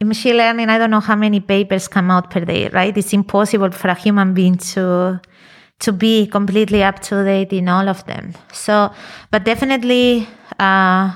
in 0.00 0.08
machine 0.08 0.36
learning, 0.36 0.68
I 0.68 0.78
don't 0.78 0.90
know 0.90 1.00
how 1.00 1.16
many 1.16 1.40
papers 1.40 1.88
come 1.88 2.10
out 2.10 2.30
per 2.30 2.44
day. 2.44 2.68
Right? 2.68 2.96
It's 2.96 3.12
impossible 3.12 3.70
for 3.70 3.88
a 3.88 3.94
human 3.94 4.34
being 4.34 4.56
to 4.74 5.20
to 5.80 5.92
be 5.92 6.26
completely 6.26 6.82
up 6.82 7.00
to 7.00 7.24
date 7.24 7.52
in 7.52 7.68
all 7.68 7.88
of 7.88 8.04
them. 8.06 8.34
So, 8.52 8.90
but 9.30 9.44
definitely. 9.44 10.28
Uh, 10.58 11.12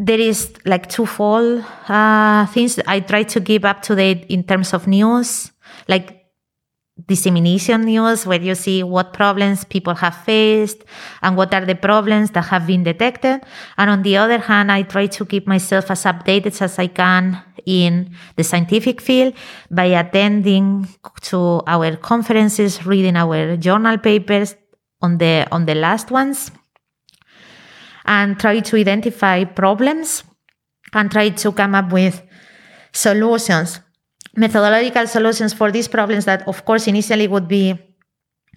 there 0.00 0.18
is 0.18 0.54
like 0.64 0.88
twofold 0.88 1.62
uh, 1.88 2.46
things 2.46 2.80
I 2.86 3.00
try 3.00 3.22
to 3.24 3.40
keep 3.40 3.66
up 3.66 3.82
to 3.82 3.94
date 3.94 4.24
in 4.30 4.44
terms 4.44 4.72
of 4.72 4.86
news, 4.86 5.52
like 5.88 6.19
dissemination 7.06 7.82
news 7.82 8.26
where 8.26 8.40
you 8.40 8.54
see 8.54 8.82
what 8.82 9.12
problems 9.12 9.64
people 9.64 9.94
have 9.94 10.16
faced 10.24 10.84
and 11.22 11.36
what 11.36 11.52
are 11.54 11.64
the 11.64 11.74
problems 11.74 12.30
that 12.32 12.46
have 12.46 12.66
been 12.66 12.82
detected. 12.82 13.40
And 13.78 13.90
on 13.90 14.02
the 14.02 14.16
other 14.16 14.38
hand, 14.38 14.70
I 14.72 14.82
try 14.82 15.06
to 15.06 15.24
keep 15.24 15.46
myself 15.46 15.90
as 15.90 16.04
updated 16.04 16.60
as 16.60 16.78
I 16.78 16.88
can 16.88 17.42
in 17.66 18.14
the 18.36 18.44
scientific 18.44 19.00
field 19.00 19.34
by 19.70 19.84
attending 19.84 20.88
to 21.22 21.62
our 21.66 21.96
conferences, 21.96 22.86
reading 22.86 23.16
our 23.16 23.56
journal 23.56 23.98
papers 23.98 24.56
on 25.02 25.18
the 25.18 25.46
on 25.50 25.66
the 25.66 25.74
last 25.74 26.10
ones 26.10 26.50
and 28.04 28.38
try 28.38 28.60
to 28.60 28.76
identify 28.76 29.44
problems 29.44 30.24
and 30.92 31.10
try 31.10 31.28
to 31.30 31.52
come 31.52 31.74
up 31.74 31.92
with 31.92 32.22
solutions 32.92 33.80
methodological 34.36 35.06
solutions 35.06 35.52
for 35.52 35.70
these 35.70 35.88
problems 35.88 36.24
that, 36.24 36.46
of 36.46 36.64
course, 36.64 36.86
initially 36.86 37.28
would 37.28 37.48
be 37.48 37.74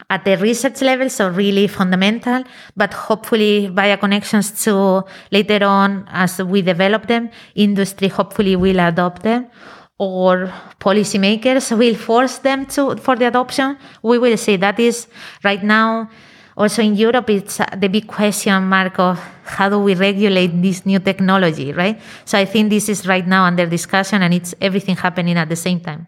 at 0.10 0.26
the 0.26 0.38
research 0.38 0.82
level, 0.82 1.10
so 1.10 1.30
really 1.30 1.68
fundamental, 1.68 2.44
but 2.76 2.94
hopefully 2.94 3.68
via 3.68 3.98
connections 3.98 4.64
to 4.64 5.04
later 5.32 5.64
on 5.64 6.08
as 6.10 6.42
we 6.42 6.62
develop 6.62 7.08
them, 7.08 7.30
industry 7.56 8.08
hopefully 8.08 8.56
will 8.56 8.80
adopt 8.80 9.22
them 9.24 9.48
or 10.00 10.52
policymakers 10.80 11.78
will 11.78 11.96
force 11.96 12.40
them 12.40 12.66
to 12.66 12.96
for 12.98 13.16
the 13.16 13.26
adoption. 13.26 13.78
We 14.02 14.18
will 14.18 14.38
see. 14.38 14.56
That 14.58 14.80
is 14.80 15.08
right 15.44 15.64
now 15.64 16.10
also 16.56 16.82
in 16.82 16.96
Europe, 16.96 17.30
it's 17.30 17.60
uh, 17.60 17.66
the 17.76 17.88
big 17.88 18.08
question 18.08 18.64
mark 18.64 19.00
of 19.00 19.20
how 19.44 19.70
do 19.70 19.80
we 19.80 19.96
regulate 19.96 20.62
this 20.62 20.86
new 20.86 21.00
technology, 21.00 21.74
right? 21.74 22.00
So 22.26 22.38
I 22.38 22.46
think 22.46 22.70
this 22.70 22.90
is 22.90 23.08
right 23.08 23.26
now 23.26 23.46
under 23.46 23.66
discussion 23.66 24.22
and 24.22 24.34
it's 24.34 24.54
everything 24.62 24.96
happening 24.96 25.38
at 25.38 25.50
the 25.50 25.56
same 25.56 25.80
time. 25.80 26.08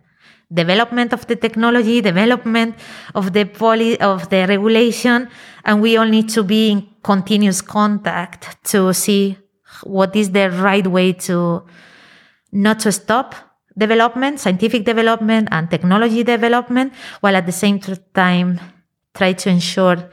Development 0.53 1.11
of 1.11 1.25
the 1.25 1.35
technology, 1.35 2.01
development 2.01 2.75
of 3.15 3.33
the 3.33 3.45
poly, 3.45 3.99
of 3.99 4.29
the 4.29 4.45
regulation, 4.47 5.27
and 5.63 5.81
we 5.81 5.97
all 5.97 6.05
need 6.05 6.29
to 6.29 6.43
be 6.43 6.69
in 6.69 6.87
continuous 7.03 7.61
contact 7.61 8.63
to 8.65 8.93
see 8.93 9.37
what 9.83 10.15
is 10.15 10.31
the 10.31 10.51
right 10.51 10.85
way 10.85 11.13
to 11.13 11.63
not 12.51 12.79
to 12.79 12.91
stop 12.91 13.35
development, 13.77 14.39
scientific 14.39 14.85
development 14.85 15.49
and 15.51 15.69
technology 15.69 16.23
development, 16.23 16.93
while 17.19 17.35
at 17.35 17.45
the 17.45 17.51
same 17.51 17.79
time 18.13 18.59
try 19.15 19.33
to 19.33 19.49
ensure 19.49 20.09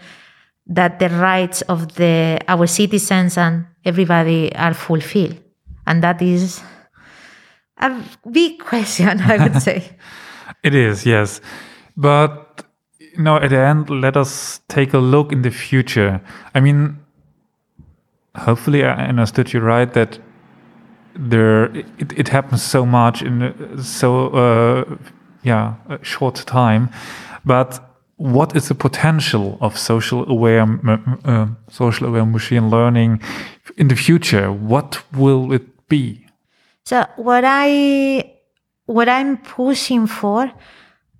that 0.66 0.98
the 0.98 1.08
rights 1.08 1.62
of 1.62 1.94
the 1.94 2.38
our 2.48 2.66
citizens 2.66 3.36
and 3.36 3.66
everybody 3.84 4.54
are 4.54 4.74
fulfilled. 4.74 5.38
And 5.86 6.02
that 6.02 6.22
is 6.22 6.62
a 7.78 7.90
big 8.30 8.60
question 8.60 9.20
i 9.20 9.36
would 9.36 9.62
say. 9.62 9.90
It 10.62 10.74
is 10.74 11.04
yes. 11.04 11.40
But 11.96 12.64
you 12.98 13.22
know 13.22 13.36
at 13.36 13.50
the 13.50 13.58
end 13.58 13.90
let 13.90 14.16
us 14.16 14.60
take 14.68 14.94
a 14.94 14.98
look 14.98 15.32
in 15.32 15.42
the 15.42 15.50
future. 15.50 16.20
I 16.54 16.60
mean 16.60 16.98
hopefully 18.34 18.82
i 18.82 19.08
understood 19.08 19.52
you 19.52 19.60
right 19.60 19.92
that 19.92 20.18
there 21.14 21.64
it, 21.76 22.12
it 22.16 22.28
happens 22.28 22.62
so 22.62 22.86
much 22.86 23.20
in 23.20 23.52
so 23.82 24.28
uh, 24.28 24.96
yeah 25.42 25.74
a 25.88 26.02
short 26.04 26.36
time. 26.46 26.90
But 27.44 27.80
what 28.22 28.54
is 28.54 28.68
the 28.68 28.74
potential 28.74 29.58
of 29.60 29.76
social 29.76 30.30
aware 30.30 30.62
uh, 31.24 31.48
social 31.68 32.06
aware 32.06 32.24
machine 32.24 32.70
learning 32.70 33.20
in 33.76 33.88
the 33.88 33.96
future? 33.96 34.52
What 34.52 35.02
will 35.12 35.52
it 35.52 35.88
be? 35.88 36.24
So 36.84 37.04
what 37.16 37.42
I 37.44 38.32
what 38.86 39.08
I'm 39.08 39.38
pushing 39.38 40.06
for, 40.06 40.52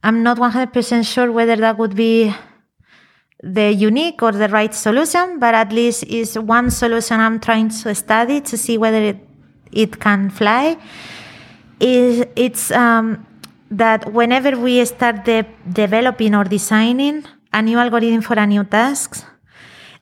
I'm 0.05 0.23
not 0.23 0.39
100% 0.39 1.05
sure 1.05 1.33
whether 1.33 1.57
that 1.57 1.77
would 1.77 1.97
be 1.97 2.33
the 3.43 3.73
unique 3.73 4.23
or 4.23 4.31
the 4.31 4.49
right 4.49 4.73
solution, 4.73 5.41
but 5.41 5.55
at 5.55 5.73
least 5.73 6.05
is 6.05 6.39
one 6.39 6.71
solution 6.71 7.19
I'm 7.19 7.41
trying 7.41 7.71
to 7.71 7.95
study 7.97 8.41
to 8.43 8.57
see 8.57 8.79
whether 8.79 9.03
it, 9.03 9.19
it 9.73 9.99
can 9.99 10.31
fly. 10.31 10.77
Is 11.81 12.25
it's 12.37 12.71
um, 12.71 13.27
that 13.73 14.13
whenever 14.13 14.59
we 14.59 14.85
start 14.85 15.25
de- 15.25 15.49
developing 15.73 16.35
or 16.35 16.45
designing 16.45 17.25
a 17.53 17.63
new 17.63 17.79
algorithm 17.79 18.21
for 18.21 18.39
a 18.39 18.47
new 18.47 18.65
task, 18.65 19.25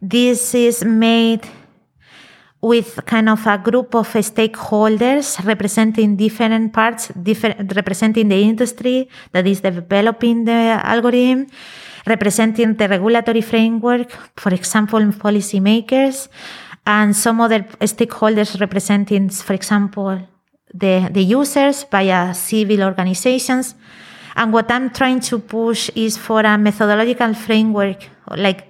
this 0.02 0.54
is 0.54 0.84
made 0.84 1.46
with 2.60 3.00
kind 3.06 3.28
of 3.28 3.46
a 3.46 3.56
group 3.58 3.94
of 3.94 4.08
stakeholders 4.08 5.42
representing 5.46 6.16
different 6.16 6.72
parts, 6.72 7.08
different, 7.22 7.74
representing 7.74 8.28
the 8.28 8.42
industry 8.42 9.08
that 9.32 9.46
is 9.46 9.60
developing 9.60 10.44
the 10.44 10.80
algorithm, 10.82 11.46
representing 12.06 12.74
the 12.74 12.88
regulatory 12.88 13.40
framework, 13.40 14.10
for 14.36 14.52
example, 14.52 15.00
policymakers, 15.00 16.28
and 16.84 17.16
some 17.16 17.40
other 17.40 17.60
stakeholders 17.80 18.60
representing, 18.60 19.30
for 19.30 19.54
example, 19.54 20.20
the, 20.74 21.08
the 21.10 21.22
users 21.22 21.84
via 21.84 22.34
civil 22.34 22.82
organizations. 22.82 23.74
And 24.36 24.52
what 24.52 24.70
I'm 24.70 24.90
trying 24.90 25.20
to 25.20 25.38
push 25.38 25.90
is 25.94 26.16
for 26.16 26.40
a 26.40 26.56
methodological 26.56 27.34
framework, 27.34 28.08
like 28.36 28.68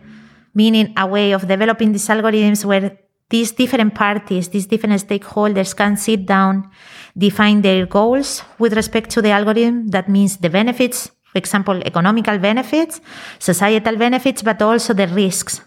meaning 0.55 0.93
a 0.97 1.07
way 1.07 1.33
of 1.33 1.47
developing 1.47 1.93
these 1.93 2.09
algorithms 2.09 2.65
where 2.65 2.99
these 3.29 3.53
different 3.53 3.95
parties, 3.95 4.49
these 4.49 4.67
different 4.67 5.01
stakeholders 5.07 5.77
can 5.77 5.97
sit 5.97 6.27
down, 6.27 6.69
define 7.17 7.63
their 7.63 7.87
goals 7.87 8.43
with 8.59 8.73
respect 8.73 9.11
to 9.11 9.23
the 9.23 9.31
algorithm. 9.31 9.89
That 9.89 10.09
means 10.09 10.39
the 10.39 10.51
benefits, 10.51 11.11
for 11.25 11.39
example, 11.39 11.81
economical 11.85 12.39
benefits, 12.39 13.01
societal 13.39 13.97
benefits, 13.97 14.43
but 14.43 14.61
also 14.61 14.95
the 14.95 15.07
risks. 15.07 15.61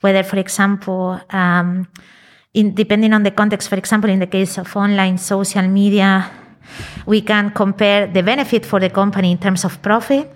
Whether, 0.00 0.22
for 0.22 0.38
example, 0.38 1.20
um, 1.30 1.88
in, 2.54 2.74
depending 2.74 3.12
on 3.12 3.22
the 3.22 3.30
context, 3.30 3.68
for 3.68 3.76
example, 3.76 4.10
in 4.10 4.18
the 4.18 4.26
case 4.26 4.58
of 4.58 4.74
online 4.76 5.18
social 5.18 5.66
media, 5.68 6.30
we 7.06 7.22
can 7.22 7.50
compare 7.50 8.06
the 8.06 8.22
benefit 8.22 8.66
for 8.66 8.80
the 8.80 8.90
company 8.90 9.32
in 9.32 9.38
terms 9.38 9.64
of 9.64 9.80
profit 9.82 10.30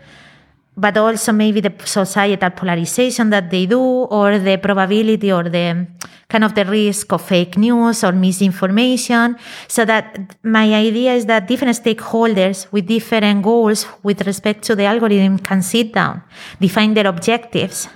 but 0.77 0.97
also 0.97 1.33
maybe 1.33 1.61
the 1.61 1.73
societal 1.85 2.51
polarization 2.51 3.31
that 3.31 3.51
they 3.51 3.67
do, 3.67 3.81
or 3.81 4.39
the 4.39 4.57
probability 4.59 5.31
or 5.31 5.45
the 5.45 5.87
kind 6.29 6.45
of 6.45 6.55
the 6.55 6.65
risk 6.65 7.13
of 7.13 7.23
fake 7.23 7.57
news 7.57 8.03
or 8.03 8.13
misinformation. 8.13 9.37
So 9.69 9.85
that 9.85 10.37
my 10.43 10.75
idea 10.75 11.15
is 11.15 11.27
that 11.27 11.47
different 11.47 11.77
stakeholders 11.77 12.71
with 12.73 12.87
different 12.87 13.43
goals 13.43 13.87
with 14.03 14.27
respect 14.27 14.65
to 14.65 14.75
the 14.75 14.85
algorithm 14.85 15.39
can 15.39 15.63
sit 15.63 15.93
down, 15.93 16.23
define 16.61 16.95
their 16.95 17.07
objectives. 17.07 17.89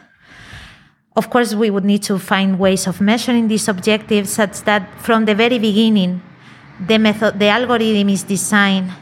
Of 1.18 1.30
course, 1.30 1.52
we 1.52 1.68
would 1.68 1.84
need 1.84 2.04
to 2.04 2.16
find 2.16 2.60
ways 2.60 2.86
of 2.86 3.00
measuring 3.00 3.48
these 3.48 3.66
objectives 3.66 4.30
such 4.30 4.62
that 4.62 4.82
from 5.00 5.24
the 5.24 5.34
very 5.34 5.58
beginning, 5.58 6.22
the 6.86 6.96
method, 6.96 7.40
the 7.40 7.48
algorithm 7.48 8.08
is 8.08 8.22
designed 8.22 8.92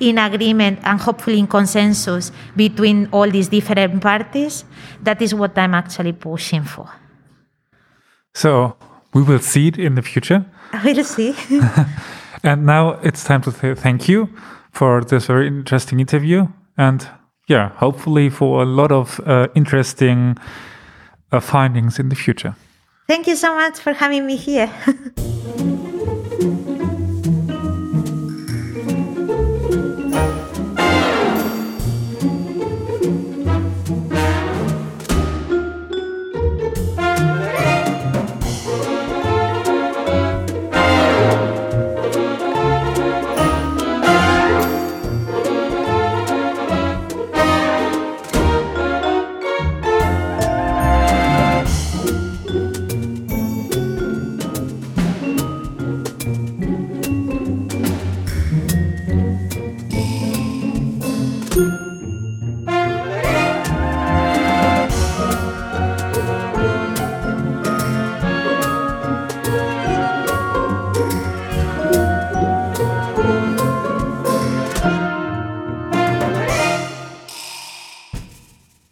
in 0.00 0.18
agreement 0.18 0.80
and 0.82 1.00
hopefully 1.00 1.38
in 1.38 1.46
consensus 1.46 2.32
between 2.56 3.08
all 3.12 3.30
these 3.30 3.46
different 3.46 4.02
parties. 4.02 4.64
That 5.00 5.22
is 5.22 5.32
what 5.32 5.56
I'm 5.56 5.74
actually 5.74 6.12
pushing 6.12 6.64
for. 6.64 6.90
So 8.34 8.76
we 9.14 9.22
will 9.22 9.38
see 9.38 9.68
it 9.68 9.78
in 9.78 9.94
the 9.94 10.02
future. 10.02 10.44
We'll 10.84 11.04
see. 11.04 11.36
And 12.42 12.66
now 12.66 12.98
it's 13.02 13.22
time 13.22 13.42
to 13.42 13.52
say 13.52 13.74
thank 13.74 14.08
you 14.08 14.28
for 14.72 15.04
this 15.04 15.26
very 15.26 15.46
interesting 15.46 16.00
interview. 16.00 16.48
And 16.76 17.06
yeah, 17.48 17.70
hopefully 17.76 18.28
for 18.28 18.62
a 18.62 18.66
lot 18.66 18.90
of 18.90 19.20
uh, 19.24 19.48
interesting 19.54 20.36
findings 21.30 21.98
in 21.98 22.08
the 22.08 22.16
future. 22.16 22.56
Thank 23.06 23.26
you 23.26 23.36
so 23.36 23.54
much 23.54 23.78
for 23.78 23.92
having 23.92 24.26
me 24.26 24.36
here. 24.36 24.72